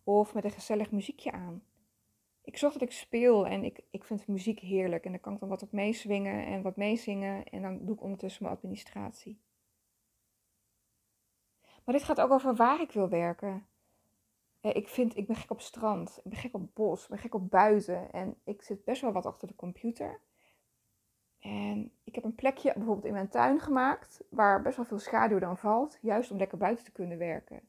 Of 0.05 0.35
met 0.35 0.45
een 0.45 0.51
gezellig 0.51 0.91
muziekje 0.91 1.33
aan. 1.33 1.63
Ik 2.43 2.57
zorg 2.57 2.73
dat 2.73 2.83
ik 2.83 2.93
speel 2.93 3.47
en 3.47 3.65
ik, 3.65 3.81
ik 3.91 4.05
vind 4.05 4.27
muziek 4.27 4.59
heerlijk. 4.59 5.05
En 5.05 5.11
dan 5.11 5.21
kan 5.21 5.33
ik 5.33 5.41
dan 5.41 5.49
wat 5.49 5.63
op 5.63 5.73
meeswingen 5.73 6.47
en 6.47 6.63
wat 6.63 6.77
meezingen. 6.77 7.45
En 7.45 7.63
dan 7.63 7.85
doe 7.85 7.95
ik 7.95 8.03
ondertussen 8.03 8.43
mijn 8.43 8.57
administratie. 8.57 9.41
Maar 11.85 11.95
dit 11.95 12.05
gaat 12.05 12.21
ook 12.21 12.31
over 12.31 12.55
waar 12.55 12.81
ik 12.81 12.93
wil 12.93 13.09
werken. 13.09 13.67
Eh, 14.61 14.75
ik, 14.75 14.89
vind, 14.89 15.17
ik 15.17 15.27
ben 15.27 15.37
gek 15.37 15.51
op 15.51 15.61
strand, 15.61 16.21
ik 16.25 16.31
ben 16.31 16.39
gek 16.39 16.55
op 16.55 16.75
bos, 16.75 17.03
ik 17.03 17.09
ben 17.09 17.19
gek 17.19 17.35
op 17.35 17.51
buiten. 17.51 18.13
En 18.13 18.37
ik 18.45 18.63
zit 18.63 18.85
best 18.85 19.01
wel 19.01 19.13
wat 19.13 19.27
achter 19.27 19.49
de 19.49 19.57
computer. 19.57 20.21
En 21.45 21.93
ik 22.05 22.15
heb 22.15 22.25
een 22.25 22.35
plekje 22.35 22.73
bijvoorbeeld 22.75 23.07
in 23.07 23.13
mijn 23.13 23.29
tuin 23.29 23.61
gemaakt, 23.61 24.25
waar 24.31 24.63
best 24.63 24.77
wel 24.77 24.85
veel 24.85 24.99
schaduw 24.99 25.39
dan 25.39 25.59
valt. 25.59 25.99
Juist 26.01 26.31
om 26.31 26.39
lekker 26.39 26.59
buiten 26.59 26.85
te 26.85 26.93
kunnen 26.93 27.19
werken. 27.19 27.69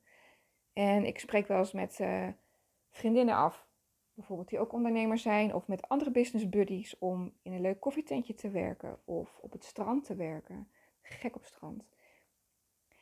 En 0.74 1.06
ik 1.06 1.20
spreek 1.20 1.48
wel 1.48 1.58
eens 1.58 1.72
met 1.72 2.00
uh, 2.00 2.28
vriendinnen 2.90 3.36
af, 3.36 3.68
bijvoorbeeld 4.14 4.50
die 4.50 4.60
ook 4.60 4.74
ondernemer 4.74 5.18
zijn, 5.18 5.54
of 5.54 5.68
met 5.68 5.88
andere 5.88 6.12
business 6.12 6.50
buddies 6.50 6.98
om 6.98 7.34
in 7.42 7.54
een 7.54 7.62
leuk 7.62 7.80
koffietentje 7.80 8.34
te 8.34 8.50
werken 8.50 9.00
of 9.06 9.38
op 9.42 9.52
het 9.52 9.64
strand 9.64 10.06
te 10.06 10.16
werken. 10.16 10.68
Gek 11.02 11.36
op 11.36 11.46
strand. 11.46 11.84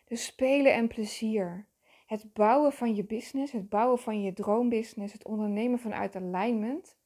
Dus 0.06 0.26
spelen 0.26 0.74
en 0.74 0.88
plezier. 0.88 1.68
Het 2.06 2.34
bouwen 2.34 2.74
van 2.74 2.96
je 2.96 3.04
business, 3.04 3.52
het 3.52 3.70
bouwen 3.70 4.00
van 4.00 4.22
je 4.22 4.34
droombusiness, 4.34 5.14
het 5.14 5.26
ondernemen 5.26 5.80
vanuit 5.80 6.16
alignment. 6.16 6.98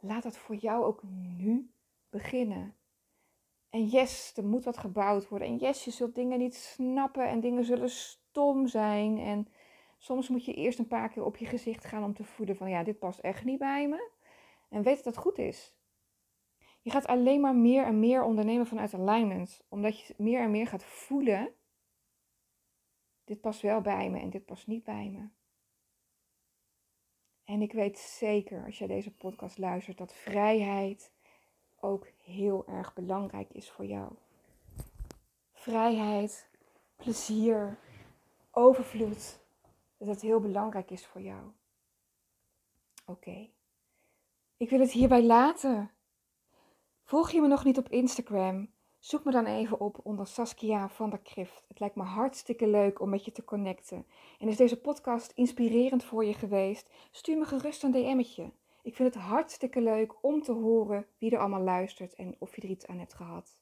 Laat 0.00 0.22
dat 0.22 0.36
voor 0.36 0.56
jou 0.56 0.84
ook 0.84 1.02
nu 1.38 1.70
beginnen. 2.10 2.75
En 3.70 3.84
yes, 3.84 4.32
er 4.36 4.44
moet 4.44 4.64
wat 4.64 4.78
gebouwd 4.78 5.28
worden. 5.28 5.48
En 5.48 5.56
yes, 5.56 5.84
je 5.84 5.90
zult 5.90 6.14
dingen 6.14 6.38
niet 6.38 6.54
snappen 6.54 7.28
en 7.28 7.40
dingen 7.40 7.64
zullen 7.64 7.90
stom 7.90 8.66
zijn. 8.66 9.18
En 9.18 9.48
Soms 9.98 10.28
moet 10.28 10.44
je 10.44 10.54
eerst 10.54 10.78
een 10.78 10.86
paar 10.86 11.08
keer 11.08 11.24
op 11.24 11.36
je 11.36 11.46
gezicht 11.46 11.84
gaan 11.84 12.04
om 12.04 12.14
te 12.14 12.24
voelen 12.24 12.56
van 12.56 12.70
ja, 12.70 12.82
dit 12.82 12.98
past 12.98 13.18
echt 13.18 13.44
niet 13.44 13.58
bij 13.58 13.88
me. 13.88 14.10
En 14.68 14.82
weet 14.82 14.96
dat 14.96 15.04
het 15.04 15.16
goed 15.16 15.38
is. 15.38 15.74
Je 16.80 16.90
gaat 16.90 17.06
alleen 17.06 17.40
maar 17.40 17.54
meer 17.54 17.84
en 17.84 18.00
meer 18.00 18.22
ondernemen 18.22 18.66
vanuit 18.66 18.94
alignment. 18.94 19.64
Omdat 19.68 20.00
je 20.00 20.14
meer 20.16 20.40
en 20.40 20.50
meer 20.50 20.66
gaat 20.66 20.84
voelen. 20.84 21.54
Dit 23.24 23.40
past 23.40 23.60
wel 23.60 23.80
bij 23.80 24.10
me 24.10 24.20
en 24.20 24.30
dit 24.30 24.44
past 24.44 24.66
niet 24.66 24.84
bij 24.84 25.10
me. 25.10 25.28
En 27.44 27.62
ik 27.62 27.72
weet 27.72 27.98
zeker 27.98 28.64
als 28.64 28.78
jij 28.78 28.86
deze 28.86 29.14
podcast 29.14 29.58
luistert 29.58 29.98
dat 29.98 30.14
vrijheid 30.14 31.12
ook 31.80 32.06
heel 32.24 32.66
erg 32.66 32.94
belangrijk 32.94 33.52
is 33.52 33.70
voor 33.70 33.84
jou. 33.84 34.12
Vrijheid, 35.52 36.48
plezier, 36.96 37.78
overvloed 38.50 39.40
dat 39.98 40.08
het 40.08 40.20
heel 40.20 40.40
belangrijk 40.40 40.90
is 40.90 41.06
voor 41.06 41.20
jou. 41.20 41.42
Oké. 43.06 43.48
Ik 44.56 44.70
wil 44.70 44.80
het 44.80 44.92
hierbij 44.92 45.22
laten. 45.22 45.90
Volg 47.04 47.30
je 47.30 47.40
me 47.40 47.46
nog 47.46 47.64
niet 47.64 47.78
op 47.78 47.88
Instagram? 47.88 48.68
Zoek 48.98 49.24
me 49.24 49.30
dan 49.30 49.46
even 49.46 49.80
op 49.80 50.00
onder 50.02 50.26
Saskia 50.26 50.88
van 50.88 51.10
der 51.10 51.18
Krift. 51.18 51.64
Het 51.68 51.80
lijkt 51.80 51.96
me 51.96 52.02
hartstikke 52.02 52.66
leuk 52.66 53.00
om 53.00 53.08
met 53.08 53.24
je 53.24 53.32
te 53.32 53.44
connecten. 53.44 54.06
En 54.38 54.48
is 54.48 54.56
deze 54.56 54.80
podcast 54.80 55.32
inspirerend 55.34 56.04
voor 56.04 56.24
je 56.24 56.34
geweest? 56.34 56.90
Stuur 57.10 57.38
me 57.38 57.44
gerust 57.44 57.82
een 57.82 57.90
DM'tje. 57.90 58.50
Ik 58.86 58.94
vind 58.94 59.14
het 59.14 59.22
hartstikke 59.22 59.80
leuk 59.80 60.24
om 60.24 60.42
te 60.42 60.52
horen 60.52 61.06
wie 61.18 61.30
er 61.30 61.38
allemaal 61.38 61.62
luistert 61.62 62.14
en 62.14 62.36
of 62.38 62.56
je 62.56 62.62
er 62.62 62.68
iets 62.68 62.86
aan 62.86 62.98
hebt 62.98 63.14
gehad. 63.14 63.58